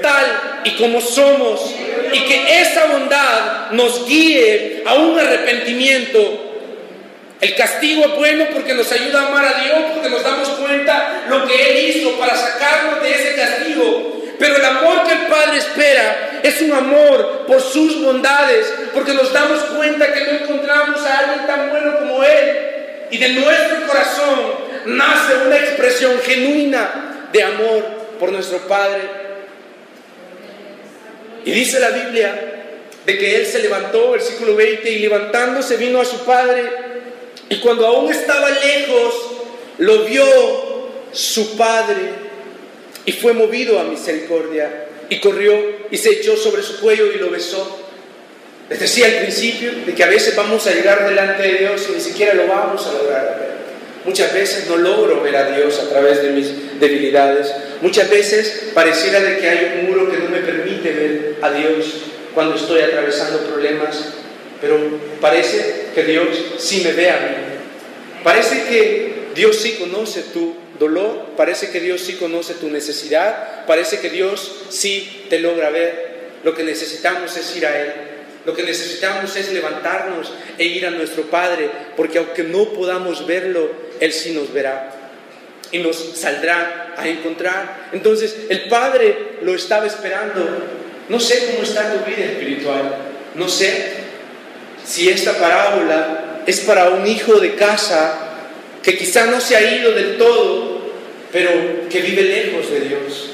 tal 0.01 0.63
y 0.65 0.71
como 0.73 1.01
somos 1.01 1.75
y 2.13 2.21
que 2.21 2.61
esa 2.63 2.87
bondad 2.87 3.71
nos 3.73 4.07
guíe 4.07 4.83
a 4.87 4.95
un 4.95 5.19
arrepentimiento. 5.19 6.43
El 7.39 7.55
castigo 7.55 8.07
es 8.07 8.17
bueno 8.17 8.47
porque 8.53 8.73
nos 8.73 8.91
ayuda 8.91 9.21
a 9.21 9.27
amar 9.29 9.45
a 9.45 9.63
Dios, 9.63 9.79
porque 9.93 10.09
nos 10.09 10.23
damos 10.23 10.49
cuenta 10.49 11.25
lo 11.29 11.47
que 11.47 11.55
Él 11.55 11.91
hizo 11.91 12.13
para 12.13 12.35
sacarnos 12.35 13.03
de 13.03 13.11
ese 13.11 13.35
castigo. 13.35 14.17
Pero 14.39 14.57
el 14.57 14.65
amor 14.65 15.05
que 15.07 15.13
el 15.13 15.27
Padre 15.27 15.59
espera 15.59 16.41
es 16.43 16.61
un 16.63 16.73
amor 16.73 17.45
por 17.47 17.61
sus 17.61 18.03
bondades, 18.03 18.73
porque 18.95 19.13
nos 19.13 19.33
damos 19.33 19.61
cuenta 19.65 20.13
que 20.13 20.25
no 20.25 20.31
encontramos 20.31 21.01
a 21.05 21.16
Y 23.17 23.19
de 23.19 23.29
nuestro 23.31 23.87
corazón 23.87 24.41
nace 24.85 25.47
una 25.47 25.57
expresión 25.57 26.19
genuina 26.21 27.31
de 27.33 27.43
amor 27.43 27.83
por 28.21 28.31
nuestro 28.31 28.59
Padre. 28.69 29.01
Y 31.43 31.51
dice 31.51 31.81
la 31.81 31.89
Biblia 31.89 32.75
de 33.07 33.17
que 33.17 33.37
Él 33.37 33.47
se 33.47 33.61
levantó, 33.61 34.11
versículo 34.11 34.55
20, 34.55 34.91
y 34.91 34.99
levantándose 34.99 35.79
vino 35.79 35.99
a 35.99 36.05
su 36.05 36.27
Padre. 36.27 36.71
Y 37.49 37.57
cuando 37.61 37.87
aún 37.87 38.13
estaba 38.13 38.51
lejos, 38.51 39.15
lo 39.79 40.05
vio 40.05 40.27
su 41.11 41.57
Padre 41.57 42.11
y 43.07 43.13
fue 43.13 43.33
movido 43.33 43.81
a 43.81 43.85
misericordia. 43.85 44.89
Y 45.09 45.21
corrió 45.21 45.55
y 45.91 45.97
se 45.97 46.11
echó 46.11 46.37
sobre 46.37 46.63
su 46.63 46.81
cuello 46.81 47.11
y 47.11 47.17
lo 47.17 47.31
besó. 47.31 47.86
Les 48.69 48.81
decía 48.81 49.07
al 49.07 49.19
principio 49.19 49.71
de 49.87 49.95
que 49.95 50.03
a 50.03 50.09
veces 50.09 50.35
vamos 50.35 50.67
a 50.67 50.73
llegar 50.73 51.09
delante 51.09 51.43
de 51.43 51.55
Dios 51.59 51.87
y 51.89 51.93
ni 51.93 52.01
siquiera 52.01 52.35
lo 52.35 52.49
vamos 52.49 52.85
a 52.87 52.93
lograr. 52.95 53.57
Muchas 54.05 54.35
veces 54.35 54.67
no 54.69 54.77
logro 54.77 55.23
ver 55.23 55.37
a 55.37 55.57
Dios 55.57 55.79
a 55.79 55.89
través 55.89 56.21
de 56.23 56.31
mis 56.31 56.81
debilidades. 56.81 57.53
Muchas 57.81 58.11
veces 58.11 58.71
pareciera 58.75 59.21
de 59.21 59.39
que 59.39 59.49
hay 59.49 59.79
un 59.79 59.91
muro 59.91 60.11
que 60.11 60.19
no 60.19 60.31
me 60.31 60.41
permite 60.41 60.93
ver 60.93 61.37
a 61.43 61.51
Dios 61.53 61.87
cuando 62.35 62.57
estoy 62.57 62.81
atravesando 62.81 63.39
problemas. 63.47 64.15
Pero 64.61 64.79
parece 65.21 65.87
que 65.95 66.03
Dios 66.03 66.29
sí 66.59 66.83
me 66.85 66.93
ve 66.93 67.11
a 67.11 67.19
mí. 67.19 68.25
Parece 68.25 68.65
que 68.65 69.13
Dios 69.35 69.59
sí 69.59 69.77
conoce 69.79 70.23
tu 70.33 70.57
dolor, 70.79 71.27
parece 71.37 71.71
que 71.71 71.79
Dios 71.79 72.01
sí 72.01 72.15
conoce 72.15 72.55
tu 72.55 72.69
necesidad, 72.69 73.65
parece 73.67 74.01
que 74.01 74.11
Dios 74.11 74.65
sí 74.71 75.27
te 75.31 75.39
logra 75.39 75.71
ver. 75.71 76.17
Lo 76.43 76.55
que 76.55 76.65
necesitamos 76.65 77.37
es 77.37 77.57
ir 77.57 77.67
a 77.67 77.81
Él 77.81 77.93
lo 78.47 78.55
que 78.55 78.63
necesitamos 78.63 79.35
es 79.35 79.53
levantarnos 79.53 80.33
e 80.57 80.65
ir 80.65 80.87
a 80.87 80.91
nuestro 80.91 81.25
Padre, 81.25 81.69
porque 81.97 82.19
aunque 82.19 82.45
no 82.45 82.67
podamos 82.67 83.27
verlo, 83.27 83.69
Él 83.99 84.13
sí 84.13 84.33
nos 84.33 84.53
verá 84.53 84.93
y 85.73 85.79
nos 85.79 85.97
saldrá 86.15 86.95
a 86.97 87.09
encontrar. 87.09 87.89
Entonces 87.93 88.37
el 88.49 88.69
Padre 88.69 89.39
lo 89.43 89.53
estaba 89.53 89.85
esperando. 89.85 90.47
No 91.09 91.19
sé 91.19 91.47
cómo 91.47 91.65
está 91.65 91.93
tu 91.93 92.09
vida 92.09 92.25
espiritual. 92.25 92.97
No 93.35 93.49
sé 93.49 93.95
si 94.85 95.09
esta 95.09 95.35
parábola 95.39 96.43
es 96.47 96.61
para 96.61 96.91
un 96.91 97.05
hijo 97.05 97.41
de 97.41 97.57
casa 97.57 98.17
que 98.81 98.97
quizá 98.97 99.27
no 99.27 99.41
se 99.41 99.57
ha 99.57 99.77
ido 99.77 99.91
del 99.91 100.19
todo, 100.19 100.93
pero 101.33 101.89
que 101.91 102.01
vive 102.01 102.23
lejos 102.23 102.71
de 102.71 102.81
Dios. 102.83 103.31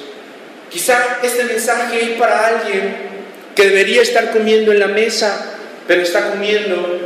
Quizá 0.70 1.18
este 1.22 1.44
mensaje 1.44 2.00
es 2.02 2.10
para 2.18 2.46
alguien 2.46 3.11
que 3.54 3.66
debería 3.66 4.02
estar 4.02 4.30
comiendo 4.30 4.72
en 4.72 4.78
la 4.78 4.88
mesa, 4.88 5.58
pero 5.86 6.02
está 6.02 6.30
comiendo 6.30 7.00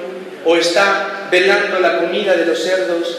o 0.45 0.57
está 0.57 1.29
velando 1.31 1.81
la 1.81 1.99
comida 1.99 2.35
de 2.37 2.47
los 2.47 2.63
cerdos, 2.63 3.19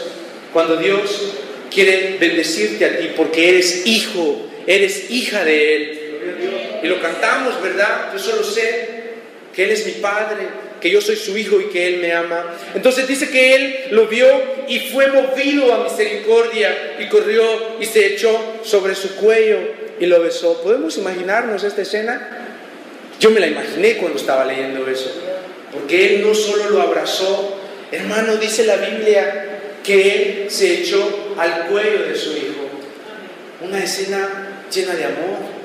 cuando 0.52 0.76
Dios 0.76 1.34
quiere 1.70 2.16
bendecirte 2.18 2.84
a 2.84 2.98
ti 2.98 3.10
porque 3.16 3.50
eres 3.50 3.86
hijo, 3.86 4.48
eres 4.66 5.10
hija 5.10 5.44
de 5.44 5.76
Él. 5.76 6.00
Y 6.82 6.86
lo 6.86 7.00
cantamos, 7.00 7.60
¿verdad? 7.62 8.10
Yo 8.12 8.18
solo 8.18 8.42
sé 8.42 8.88
que 9.54 9.64
Él 9.64 9.70
es 9.70 9.84
mi 9.84 9.92
Padre, 9.92 10.46
que 10.80 10.90
yo 10.90 11.00
soy 11.00 11.16
su 11.16 11.36
hijo 11.36 11.60
y 11.60 11.64
que 11.64 11.86
Él 11.88 11.98
me 11.98 12.12
ama. 12.12 12.56
Entonces 12.74 13.06
dice 13.06 13.28
que 13.28 13.54
Él 13.54 13.76
lo 13.90 14.06
vio 14.06 14.26
y 14.68 14.78
fue 14.80 15.08
movido 15.08 15.74
a 15.74 15.84
misericordia 15.84 16.96
y 16.98 17.08
corrió 17.08 17.76
y 17.80 17.84
se 17.84 18.06
echó 18.06 18.60
sobre 18.62 18.94
su 18.94 19.16
cuello 19.16 19.58
y 20.00 20.06
lo 20.06 20.20
besó. 20.22 20.62
¿Podemos 20.62 20.96
imaginarnos 20.96 21.64
esta 21.64 21.82
escena? 21.82 22.37
Yo 23.20 23.30
me 23.30 23.40
la 23.40 23.48
imaginé 23.48 23.96
cuando 23.96 24.18
estaba 24.18 24.44
leyendo 24.44 24.86
eso, 24.88 25.12
porque 25.72 26.14
Él 26.14 26.22
no 26.26 26.34
solo 26.34 26.70
lo 26.70 26.82
abrazó, 26.82 27.58
hermano, 27.90 28.36
dice 28.36 28.64
la 28.64 28.76
Biblia 28.76 29.60
que 29.82 30.42
Él 30.44 30.50
se 30.50 30.80
echó 30.80 31.34
al 31.36 31.66
cuello 31.66 32.04
de 32.04 32.14
su 32.14 32.30
hijo. 32.30 32.68
Una 33.60 33.82
escena 33.82 34.66
llena 34.70 34.94
de 34.94 35.04
amor 35.04 35.58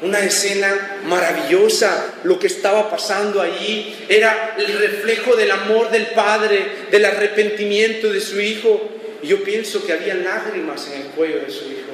una 0.00 0.20
escena 0.20 0.98
maravillosa. 1.06 2.14
Lo 2.24 2.38
que 2.38 2.46
estaba 2.46 2.90
pasando 2.90 3.40
allí 3.40 3.94
era 4.08 4.54
el 4.58 4.78
reflejo 4.78 5.36
del 5.36 5.50
amor 5.50 5.90
del 5.90 6.06
Padre, 6.08 6.66
del 6.90 7.04
arrepentimiento 7.04 8.12
de 8.12 8.20
su 8.20 8.40
Hijo. 8.40 8.90
Y 9.22 9.28
yo 9.28 9.42
pienso 9.42 9.84
que 9.84 9.92
había 9.92 10.14
lágrimas 10.14 10.88
en 10.92 11.02
el 11.02 11.06
cuello 11.08 11.40
de 11.40 11.50
su 11.50 11.64
Hijo. 11.64 11.88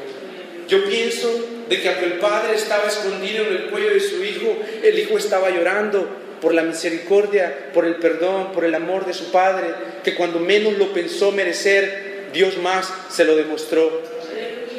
Yo 0.68 0.84
pienso 0.84 1.46
de 1.68 1.80
que 1.80 1.88
aunque 1.88 2.04
el 2.06 2.12
Padre 2.14 2.54
estaba 2.54 2.88
escondido 2.88 3.44
en 3.46 3.52
el 3.52 3.70
cuello 3.70 3.90
de 3.90 4.00
su 4.00 4.22
Hijo, 4.22 4.56
el 4.82 4.98
Hijo 4.98 5.18
estaba 5.18 5.50
llorando 5.50 6.08
por 6.40 6.54
la 6.54 6.62
misericordia, 6.62 7.70
por 7.72 7.86
el 7.86 7.96
perdón, 7.96 8.52
por 8.52 8.64
el 8.64 8.74
amor 8.74 9.06
de 9.06 9.14
su 9.14 9.30
Padre, 9.30 9.68
que 10.02 10.14
cuando 10.14 10.40
menos 10.40 10.74
lo 10.74 10.92
pensó 10.92 11.32
merecer, 11.32 12.30
Dios 12.32 12.58
más 12.58 12.92
se 13.10 13.24
lo 13.24 13.36
demostró 13.36 14.02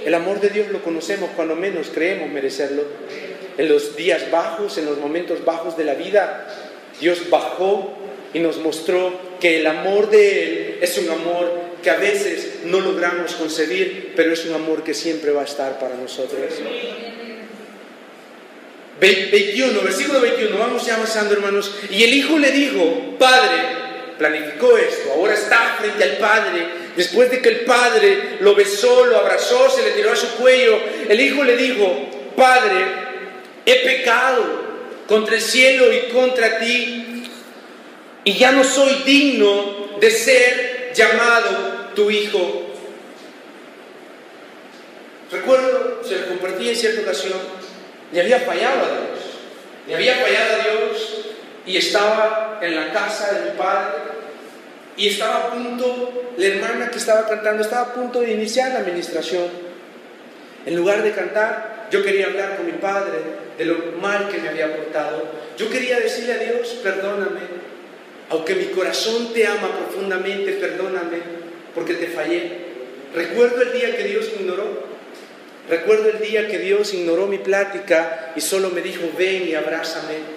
el 0.05 0.13
amor 0.13 0.39
de 0.39 0.49
Dios 0.49 0.67
lo 0.71 0.83
conocemos 0.83 1.31
cuando 1.35 1.55
menos 1.55 1.87
creemos 1.91 2.29
merecerlo. 2.29 2.83
En 3.57 3.67
los 3.67 3.95
días 3.95 4.29
bajos, 4.29 4.77
en 4.77 4.85
los 4.85 4.99
momentos 4.99 5.43
bajos 5.43 5.75
de 5.77 5.83
la 5.83 5.95
vida, 5.95 6.45
Dios 7.01 7.27
bajó 7.31 7.91
y 8.31 8.39
nos 8.39 8.57
mostró 8.57 9.11
que 9.39 9.57
el 9.57 9.65
amor 9.65 10.11
de 10.11 10.43
Él 10.43 10.77
es 10.81 10.99
un 10.99 11.09
amor 11.09 11.51
que 11.85 11.91
a 11.91 11.97
veces 11.97 12.65
no 12.65 12.81
logramos 12.81 13.35
concebir, 13.35 14.11
pero 14.15 14.33
es 14.33 14.43
un 14.45 14.55
amor 14.55 14.83
que 14.83 14.93
siempre 14.93 15.31
va 15.31 15.43
a 15.43 15.45
estar 15.45 15.79
para 15.79 15.95
nosotros. 15.95 16.41
21, 18.99 19.81
versículo 19.81 20.19
21, 20.19 20.57
vamos 20.57 20.85
ya 20.85 20.95
avanzando 20.95 21.33
hermanos. 21.33 21.75
Y 21.89 22.03
el 22.03 22.13
hijo 22.13 22.37
le 22.37 22.51
dijo, 22.51 23.15
Padre, 23.17 23.61
planificó 24.17 24.77
esto, 24.77 25.13
ahora 25.13 25.35
está 25.35 25.77
frente 25.79 26.03
al 26.03 26.17
Padre 26.17 26.85
Después 26.95 27.29
de 27.29 27.41
que 27.41 27.49
el 27.49 27.59
padre 27.61 28.37
lo 28.39 28.55
besó, 28.55 29.05
lo 29.05 29.17
abrazó, 29.17 29.69
se 29.69 29.83
le 29.83 29.91
tiró 29.91 30.13
a 30.13 30.15
su 30.15 30.27
cuello, 30.35 30.79
el 31.09 31.19
hijo 31.19 31.43
le 31.43 31.57
dijo, 31.57 32.09
Padre, 32.37 32.85
he 33.65 33.75
pecado 33.85 34.63
contra 35.05 35.35
el 35.35 35.41
cielo 35.41 35.91
y 35.91 36.11
contra 36.13 36.57
ti, 36.59 37.23
y 38.23 38.33
ya 38.33 38.53
no 38.53 38.63
soy 38.63 39.03
digno 39.05 39.97
de 39.99 40.09
ser 40.09 40.91
llamado 40.95 41.74
tu 41.95 42.11
hijo. 42.11 42.67
Recuerdo, 45.31 46.01
se 46.03 46.19
lo 46.19 46.27
compartí 46.27 46.69
en 46.69 46.75
cierta 46.75 47.01
ocasión, 47.01 47.39
le 48.13 48.21
había 48.21 48.39
fallado 48.41 48.85
a 48.85 48.89
Dios, 48.89 49.19
le 49.87 49.95
había 49.95 50.15
fallado 50.17 50.53
a 50.53 50.63
Dios 50.63 51.25
y 51.65 51.77
estaba 51.77 52.59
en 52.61 52.75
la 52.75 52.93
casa 52.93 53.33
de 53.33 53.51
mi 53.51 53.57
padre 53.57 54.15
y 54.97 55.07
estaba 55.09 55.37
a 55.37 55.51
punto, 55.51 56.33
la 56.37 56.45
hermana 56.45 56.89
que 56.89 56.97
estaba 56.99 57.27
cantando, 57.27 57.63
estaba 57.63 57.87
a 57.87 57.93
punto 57.93 58.21
de 58.21 58.31
iniciar 58.31 58.71
la 58.71 58.79
administración. 58.79 59.47
En 60.65 60.75
lugar 60.75 61.03
de 61.03 61.11
cantar, 61.11 61.87
yo 61.91 62.03
quería 62.03 62.27
hablar 62.27 62.57
con 62.57 62.65
mi 62.65 62.73
padre 62.73 63.19
de 63.57 63.65
lo 63.65 63.77
mal 64.01 64.29
que 64.29 64.37
me 64.37 64.49
había 64.49 64.75
portado. 64.75 65.23
Yo 65.57 65.69
quería 65.69 65.99
decirle 65.99 66.33
a 66.33 66.37
Dios, 66.37 66.69
perdóname, 66.81 67.41
aunque 68.29 68.55
mi 68.55 68.65
corazón 68.65 69.33
te 69.33 69.45
ama 69.45 69.69
profundamente, 69.77 70.53
perdóname, 70.53 71.34
porque 71.75 71.93
te 71.93 72.07
fallé. 72.07 72.51
Recuerdo 73.13 73.61
el 73.61 73.73
día 73.73 73.95
que 73.95 74.03
Dios 74.03 74.31
me 74.33 74.41
ignoró. 74.41 74.95
Recuerdo 75.69 76.09
el 76.09 76.19
día 76.19 76.47
que 76.47 76.59
Dios 76.59 76.93
ignoró 76.93 77.27
mi 77.27 77.37
plática 77.37 78.31
y 78.35 78.41
solo 78.41 78.69
me 78.69 78.81
dijo, 78.81 79.03
ven 79.17 79.47
y 79.47 79.55
abrázame. 79.55 80.34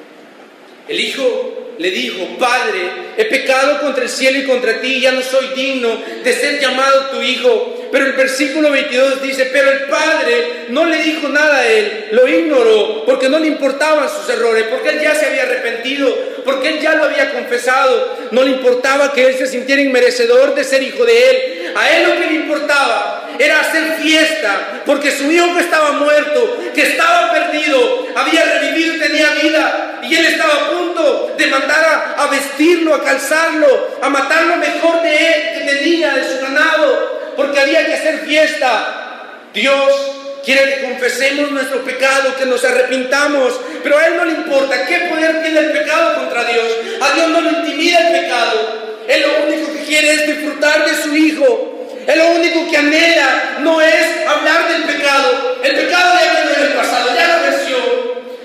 El 0.89 1.01
hijo 1.01 1.75
le 1.79 1.91
dijo, 1.91 2.25
Padre, 2.39 3.09
he 3.17 3.25
pecado 3.27 3.81
contra 3.81 4.05
el 4.05 4.09
cielo 4.09 4.39
y 4.39 4.45
contra 4.45 4.81
ti, 4.81 5.01
ya 5.01 5.13
no 5.13 5.23
soy 5.23 5.49
digno 5.55 6.03
de 6.25 6.33
ser 6.33 6.61
llamado 6.61 7.11
tu 7.11 7.23
hijo. 7.23 7.75
Pero 7.91 8.07
el 8.07 8.13
versículo 8.13 8.71
22 8.71 9.23
dice, 9.23 9.49
pero 9.53 9.71
el 9.71 9.85
padre 9.85 10.67
no 10.69 10.85
le 10.85 11.03
dijo 11.03 11.29
nada 11.29 11.61
a 11.61 11.67
él, 11.67 12.09
lo 12.11 12.29
ignoró, 12.29 13.05
porque 13.07 13.31
no 13.31 13.39
le 13.39 13.47
importaban 13.47 14.09
sus 14.11 14.29
errores, 14.29 14.67
porque 14.71 14.91
él 14.91 15.01
ya 15.01 15.15
se 15.15 15.27
había 15.27 15.45
arrepentido, 15.45 16.15
porque 16.45 16.69
él 16.69 16.81
ya 16.81 16.95
lo 16.95 17.05
había 17.05 17.33
confesado, 17.33 18.19
no 18.31 18.43
le 18.43 18.51
importaba 18.51 19.13
que 19.13 19.27
él 19.27 19.35
se 19.37 19.47
sintiera 19.47 19.81
inmerecedor 19.81 20.55
de 20.55 20.65
ser 20.65 20.83
hijo 20.83 21.05
de 21.05 21.31
él. 21.31 21.73
A 21.75 21.97
él 21.97 22.09
lo 22.09 22.21
que 22.21 22.27
le 22.27 22.35
importaba 22.35 23.28
era 23.39 23.61
hacer 23.61 23.99
fiesta, 24.01 24.83
porque 24.85 25.11
su 25.11 25.31
hijo 25.31 25.55
que 25.55 25.61
estaba 25.61 25.93
muerto, 25.93 26.59
que 26.75 26.83
estaba 26.83 27.33
perdido, 27.33 28.07
había 28.17 28.45
revivido 28.45 28.97
y 28.97 28.99
tenía 28.99 29.31
vida, 29.43 30.01
y 30.03 30.15
él 30.15 30.27
estaba 30.27 30.55
a 30.55 30.71
punto 30.71 31.35
de 31.37 31.47
mandar 31.47 32.15
a, 32.17 32.27
vestirlo, 32.27 32.95
a 32.95 33.05
calzarlo, 33.05 33.99
a 34.03 34.09
matar 34.09 34.45
lo 34.45 34.57
mejor 34.57 35.03
de 35.03 35.11
él 35.11 35.59
que 35.59 35.75
tenía, 35.75 36.15
de 36.15 36.25
su 36.25 36.41
ganado 36.41 37.19
porque 37.39 37.61
había 37.61 37.87
que 37.87 37.95
hacer 37.95 38.19
fiesta. 38.27 39.45
Dios 39.55 39.93
quiere 40.45 40.75
que 40.75 40.83
confesemos 40.83 41.53
nuestro 41.53 41.85
pecado, 41.85 42.35
que 42.37 42.47
nos 42.47 42.65
arrepintamos, 42.65 43.61
pero 43.81 43.97
a 43.97 44.07
Él 44.09 44.17
no 44.17 44.25
le 44.25 44.33
importa 44.33 44.85
qué 44.85 45.07
poder 45.09 45.41
tiene 45.41 45.61
el 45.61 45.71
pecado 45.71 46.17
contra 46.17 46.43
Dios. 46.43 46.67
A 47.01 47.15
Dios 47.15 47.29
no 47.29 47.41
le 47.41 47.51
intimida 47.61 48.09
el 48.09 48.23
pecado. 48.23 49.05
Él 49.07 49.23
lo 49.23 49.47
único 49.47 49.73
que 49.73 49.85
quiere 49.85 50.15
es 50.15 50.27
disfrutar 50.27 50.85
de 50.85 50.95
su 50.97 51.15
Hijo. 51.15 51.78
Él 52.09 52.19
lo 52.19 52.29
único 52.31 52.71
que 52.71 52.77
anhela 52.79 53.59
no 53.61 53.83
es 53.83 54.27
hablar 54.27 54.67
del 54.73 54.85
pecado. 54.85 55.59
El 55.63 55.75
pecado 55.75 56.15
ya 56.15 56.43
quedó 56.43 56.57
en 56.57 56.71
el 56.71 56.73
pasado, 56.73 57.15
ya 57.15 57.37
lo 57.37 57.43
venció. 57.43 57.77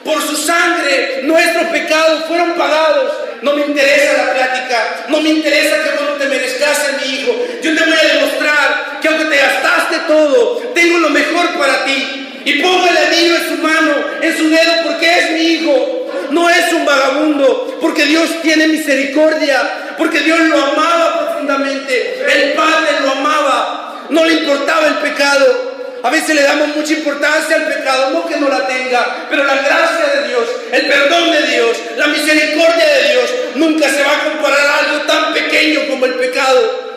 Por 0.04 0.22
su 0.22 0.36
sangre 0.36 1.22
nuestros 1.24 1.68
pecados 1.68 2.26
fueron 2.26 2.56
pagados. 2.56 3.14
No 3.42 3.54
me 3.54 3.66
interesa 3.66 4.18
la 4.18 4.34
plática, 4.34 5.06
no 5.08 5.22
me 5.22 5.30
interesa 5.30 5.78
que 5.82 5.92
vos 5.92 6.10
no 6.10 6.16
te 6.16 6.28
merezcas 6.28 6.78
ser 6.78 6.96
mi 7.02 7.16
hijo. 7.16 7.32
Yo 7.62 7.74
te 7.74 7.86
voy 7.86 7.94
a 7.94 8.14
demostrar 8.14 9.00
que 9.02 9.08
aunque 9.08 9.26
te 9.26 9.38
gastaste 9.38 9.98
todo, 10.08 10.58
tengo 10.76 11.00
lo 11.00 11.10
mejor 11.10 11.58
para 11.58 11.86
ti. 11.86 12.42
Y 12.44 12.62
pongo 12.62 12.86
el 12.86 12.98
anillo 12.98 13.38
en 13.38 13.48
su 13.48 13.58
mano, 13.64 13.94
en 14.22 14.38
su 14.38 14.50
dedo, 14.50 14.74
porque 14.84 15.20
es 15.20 15.32
mi 15.32 15.42
hijo. 15.42 16.10
No 16.32 16.50
es 16.50 16.74
un 16.74 16.86
vagabundo, 16.86 17.78
porque 17.80 18.04
Dios 18.04 18.42
tiene 18.42 18.68
misericordia, 18.68 19.62
porque 19.98 20.20
Dios 20.20 20.40
lo 20.40 20.62
amaba 20.62 21.23
El 21.50 22.54
Padre 22.54 23.00
lo 23.02 23.12
amaba, 23.12 24.06
no 24.10 24.26
le 24.26 24.34
importaba 24.34 24.88
el 24.88 24.96
pecado. 24.96 25.74
A 26.04 26.10
veces 26.10 26.36
le 26.36 26.44
damos 26.44 26.76
mucha 26.76 26.94
importancia 26.94 27.56
al 27.56 27.64
pecado, 27.64 28.10
no 28.12 28.26
que 28.28 28.36
no 28.38 28.50
la 28.50 28.68
tenga, 28.68 29.28
pero 29.30 29.46
la 29.46 29.56
gracia 29.56 30.06
de 30.16 30.28
Dios, 30.28 30.44
el 30.72 30.86
perdón 30.88 31.32
de 31.32 31.42
Dios, 31.48 31.78
la 31.96 32.08
misericordia 32.08 32.86
de 32.86 33.12
Dios, 33.12 33.30
nunca 33.56 33.88
se 33.88 34.04
va 34.04 34.12
a 34.12 34.24
comparar 34.32 34.68
a 34.68 34.80
algo 34.80 35.06
tan 35.06 35.34
pequeño 35.34 35.88
como 35.90 36.06
el 36.06 36.16
pecado. 36.16 36.94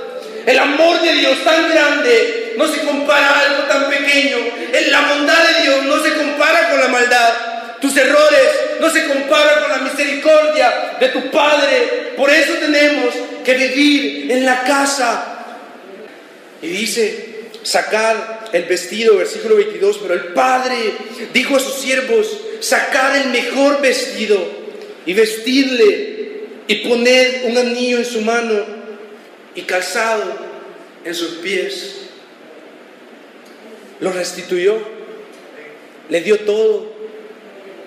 El 0.46 0.58
amor 0.58 1.00
de 1.02 1.12
Dios 1.12 1.42
tan 1.44 1.70
grande 1.70 2.54
no 2.56 2.66
se 2.66 2.80
compara 2.80 3.28
a 3.28 3.40
algo 3.40 3.62
tan 3.64 3.90
pequeño. 3.90 4.38
La 4.90 5.00
bondad 5.02 5.38
de 5.44 5.62
Dios 5.62 5.84
no 5.84 6.02
se 6.02 6.14
compara 6.14 6.70
con 6.70 6.80
la 6.80 6.88
maldad. 6.88 7.55
Tus 7.80 7.96
errores 7.96 8.48
no 8.80 8.90
se 8.90 9.06
comparan 9.06 9.62
con 9.62 9.70
la 9.70 9.90
misericordia 9.90 10.96
de 10.98 11.08
tu 11.08 11.30
Padre. 11.30 12.12
Por 12.16 12.30
eso 12.30 12.54
tenemos 12.54 13.14
que 13.44 13.54
vivir 13.54 14.30
en 14.32 14.44
la 14.44 14.62
casa. 14.64 15.32
Y 16.62 16.68
dice, 16.68 17.36
sacar 17.62 18.48
el 18.52 18.64
vestido, 18.64 19.16
versículo 19.16 19.56
22, 19.56 19.98
pero 19.98 20.14
el 20.14 20.32
padre 20.32 20.76
dijo 21.34 21.56
a 21.56 21.60
sus 21.60 21.74
siervos, 21.74 22.38
sacar 22.60 23.16
el 23.16 23.30
mejor 23.30 23.80
vestido 23.80 24.38
y 25.04 25.12
vestirle 25.12 26.16
y 26.68 26.74
poner 26.88 27.42
un 27.44 27.58
anillo 27.58 27.98
en 27.98 28.04
su 28.04 28.20
mano 28.22 28.64
y 29.54 29.62
calzado 29.62 30.24
en 31.04 31.14
sus 31.14 31.36
pies. 31.36 31.96
Lo 34.00 34.12
restituyó, 34.12 34.78
le 36.08 36.20
dio 36.20 36.40
todo. 36.40 36.95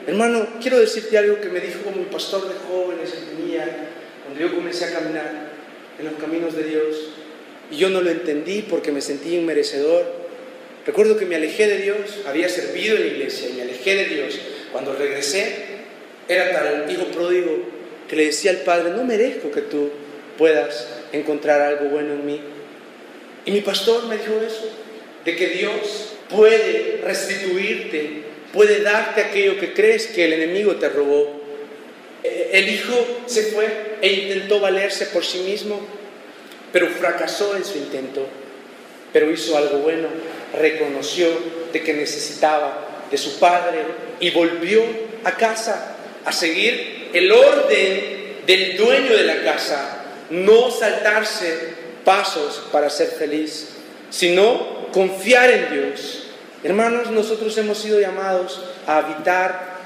Hermano, 0.09 0.47
quiero 0.59 0.79
decirte 0.79 1.19
algo 1.19 1.39
que 1.39 1.49
me 1.49 1.59
dijo 1.59 1.81
un 1.85 2.05
pastor 2.05 2.47
de 2.47 2.55
jóvenes 2.67 3.11
que 3.11 3.35
tenía 3.35 3.89
cuando 4.25 4.41
yo 4.41 4.55
comencé 4.55 4.85
a 4.85 4.93
caminar 4.93 5.51
en 5.99 6.05
los 6.05 6.15
caminos 6.15 6.55
de 6.55 6.63
Dios. 6.63 7.11
Y 7.69 7.77
yo 7.77 7.89
no 7.89 8.01
lo 8.01 8.09
entendí 8.09 8.63
porque 8.63 8.91
me 8.91 9.01
sentí 9.01 9.35
inmerecedor. 9.35 10.11
Recuerdo 10.83 11.15
que 11.15 11.27
me 11.27 11.35
alejé 11.35 11.67
de 11.67 11.77
Dios, 11.77 12.21
había 12.25 12.49
servido 12.49 12.95
en 12.95 13.03
la 13.03 13.07
iglesia 13.07 13.49
y 13.49 13.53
me 13.53 13.61
alejé 13.61 13.97
de 13.97 14.05
Dios. 14.05 14.39
Cuando 14.71 14.95
regresé, 14.95 15.55
era 16.27 16.53
tal 16.53 16.91
hijo 16.91 17.05
pródigo 17.11 17.51
que 18.07 18.15
le 18.15 18.25
decía 18.25 18.49
al 18.49 18.61
Padre, 18.61 18.89
no 18.89 19.03
merezco 19.03 19.51
que 19.51 19.61
tú 19.61 19.91
puedas 20.39 20.87
encontrar 21.11 21.61
algo 21.61 21.85
bueno 21.85 22.13
en 22.13 22.25
mí. 22.25 22.41
Y 23.45 23.51
mi 23.51 23.61
pastor 23.61 24.07
me 24.07 24.17
dijo 24.17 24.41
eso, 24.41 24.71
de 25.23 25.35
que 25.35 25.49
Dios 25.49 26.13
puede 26.31 26.99
restituirte 27.03 28.28
puede 28.53 28.81
darte 28.81 29.21
aquello 29.21 29.59
que 29.59 29.73
crees 29.73 30.07
que 30.07 30.25
el 30.25 30.33
enemigo 30.33 30.75
te 30.75 30.89
robó. 30.89 31.39
Eh, 32.23 32.49
el 32.53 32.69
hijo 32.69 33.23
se 33.25 33.43
fue 33.43 33.97
e 34.01 34.11
intentó 34.11 34.59
valerse 34.59 35.07
por 35.07 35.23
sí 35.23 35.39
mismo, 35.39 35.79
pero 36.71 36.87
fracasó 36.87 37.55
en 37.55 37.65
su 37.65 37.77
intento. 37.77 38.27
Pero 39.13 39.31
hizo 39.31 39.57
algo 39.57 39.79
bueno, 39.79 40.07
reconoció 40.59 41.27
de 41.71 41.81
que 41.81 41.93
necesitaba 41.93 43.05
de 43.09 43.17
su 43.17 43.39
padre 43.39 43.79
y 44.19 44.29
volvió 44.31 44.83
a 45.23 45.35
casa 45.35 45.95
a 46.25 46.31
seguir 46.31 47.09
el 47.13 47.31
orden 47.31 48.19
del 48.45 48.77
dueño 48.77 49.15
de 49.15 49.23
la 49.23 49.43
casa, 49.43 50.05
no 50.29 50.69
saltarse 50.71 51.73
pasos 52.05 52.63
para 52.71 52.89
ser 52.89 53.09
feliz, 53.09 53.69
sino 54.09 54.87
confiar 54.91 55.49
en 55.49 55.71
Dios. 55.71 56.18
Hermanos, 56.63 57.09
nosotros 57.11 57.57
hemos 57.57 57.77
sido 57.77 58.01
llamados 58.01 58.61
a 58.85 58.97
habitar, 58.97 59.77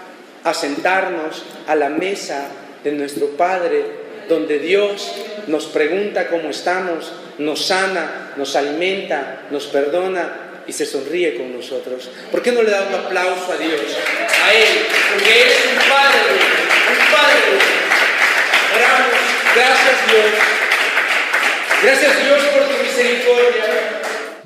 a 0.44 0.54
sentarnos 0.54 1.44
a 1.68 1.76
la 1.76 1.90
mesa 1.90 2.48
de 2.84 2.92
nuestro 2.94 3.28
Padre, 3.38 3.86
donde 4.28 4.58
Dios 4.58 5.14
nos 5.48 5.66
pregunta 5.66 6.30
cómo 6.30 6.50
estamos, 6.50 7.12
nos 7.38 7.66
sana, 7.66 8.34
nos 8.38 8.56
alimenta, 8.56 9.44
nos 9.52 9.68
perdona 9.68 10.64
y 10.66 10.74
se 10.74 10.86
sonríe 10.86 11.36
con 11.36 11.56
nosotros. 11.56 12.10
¿Por 12.32 12.42
qué 12.42 12.52
no 12.52 12.64
le 12.64 12.72
da 12.72 12.88
un 12.88 12.96
aplauso 12.96 13.52
a 13.52 13.58
Dios? 13.58 13.82
A 14.44 14.54
Él, 14.54 14.88
porque 15.14 15.42
es 15.42 15.56
un 15.72 15.78
Padre, 15.78 16.20
un 16.90 17.14
Padre. 17.14 17.84
Oramos, 18.76 19.14
gracias 19.56 20.08
Dios. 20.08 20.54
Gracias 21.84 22.24
Dios 22.24 22.42
por 22.46 22.64
tu 22.64 22.84
misericordia. 22.84 23.83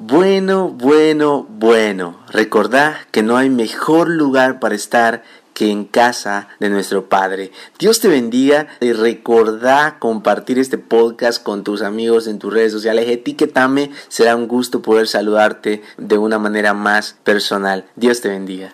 Bueno, 0.10 0.70
bueno, 0.70 1.46
bueno. 1.50 2.18
Recordad 2.30 2.96
que 3.12 3.24
no 3.24 3.36
hay 3.36 3.50
mejor 3.50 4.08
lugar 4.08 4.58
para 4.62 4.74
estar 4.74 5.22
que 5.54 5.70
en 5.70 5.84
casa 5.84 6.48
de 6.62 6.70
nuestro 6.70 7.10
Padre. 7.10 7.52
Dios 7.78 8.00
te 8.00 8.08
bendiga 8.08 8.68
y 8.80 8.94
recordá 8.94 10.00
compartir 10.00 10.60
este 10.60 10.78
podcast 10.78 11.44
con 11.44 11.66
tus 11.66 11.82
amigos 11.82 12.28
en 12.28 12.40
tus 12.40 12.54
redes 12.54 12.72
sociales. 12.72 13.10
Etiquetame, 13.10 13.92
será 14.08 14.38
un 14.38 14.48
gusto 14.48 14.82
poder 14.82 15.10
saludarte 15.10 15.84
de 15.98 16.18
una 16.18 16.40
manera 16.40 16.74
más 16.74 17.18
personal. 17.26 17.84
Dios 17.98 18.22
te 18.22 18.30
bendiga. 18.30 18.72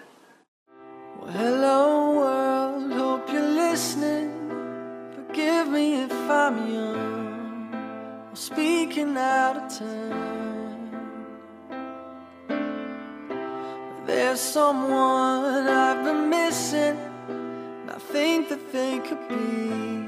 There's 14.06 14.42
someone 14.42 15.66
I've 15.68 16.04
been 16.04 16.30
missing. 16.30 16.98
And 17.30 17.90
I 17.90 17.98
think 17.98 18.50
that 18.50 18.74
they 18.74 19.00
could 19.00 19.30
be 19.30 20.04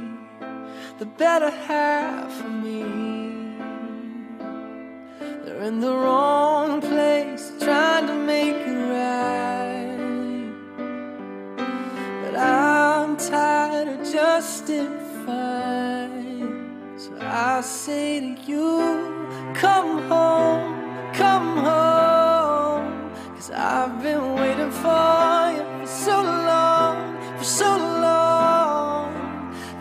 the 0.99 1.05
better 1.05 1.49
half 1.49 2.43
of 2.43 2.51
me. 2.51 2.83
They're 5.45 5.63
in 5.63 5.79
the 5.79 5.93
wrong 5.93 6.81
place, 6.81 7.53
trying 7.61 8.07
to 8.07 8.15
make 8.15 8.55
it 8.55 8.89
right. 8.99 9.97
But 12.21 12.35
I'm 12.37 13.15
tired 13.15 13.87
of 13.87 13.99
justifying. 14.11 14.85
So 16.97 17.17
I 17.21 17.61
say 17.61 18.19
to 18.19 18.41
you, 18.45 19.53
come 19.53 20.01
home, 20.09 21.13
come 21.13 21.57
home. 21.59 21.94
I've 23.57 24.03
been 24.03 24.35
waiting 24.35 24.69
for 24.69 25.51
you 25.55 25.63
for 25.79 25.87
so 25.87 26.21
long, 26.21 27.17
for 27.37 27.43
so 27.45 27.77
long. 27.77 29.13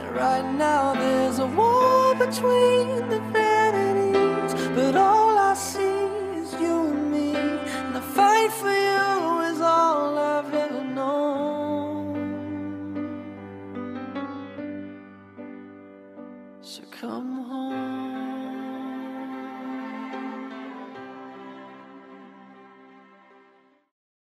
And 0.00 0.14
right 0.14 0.48
now 0.54 0.94
there's 0.94 1.40
a 1.40 1.46
war 1.46 2.14
between 2.14 2.84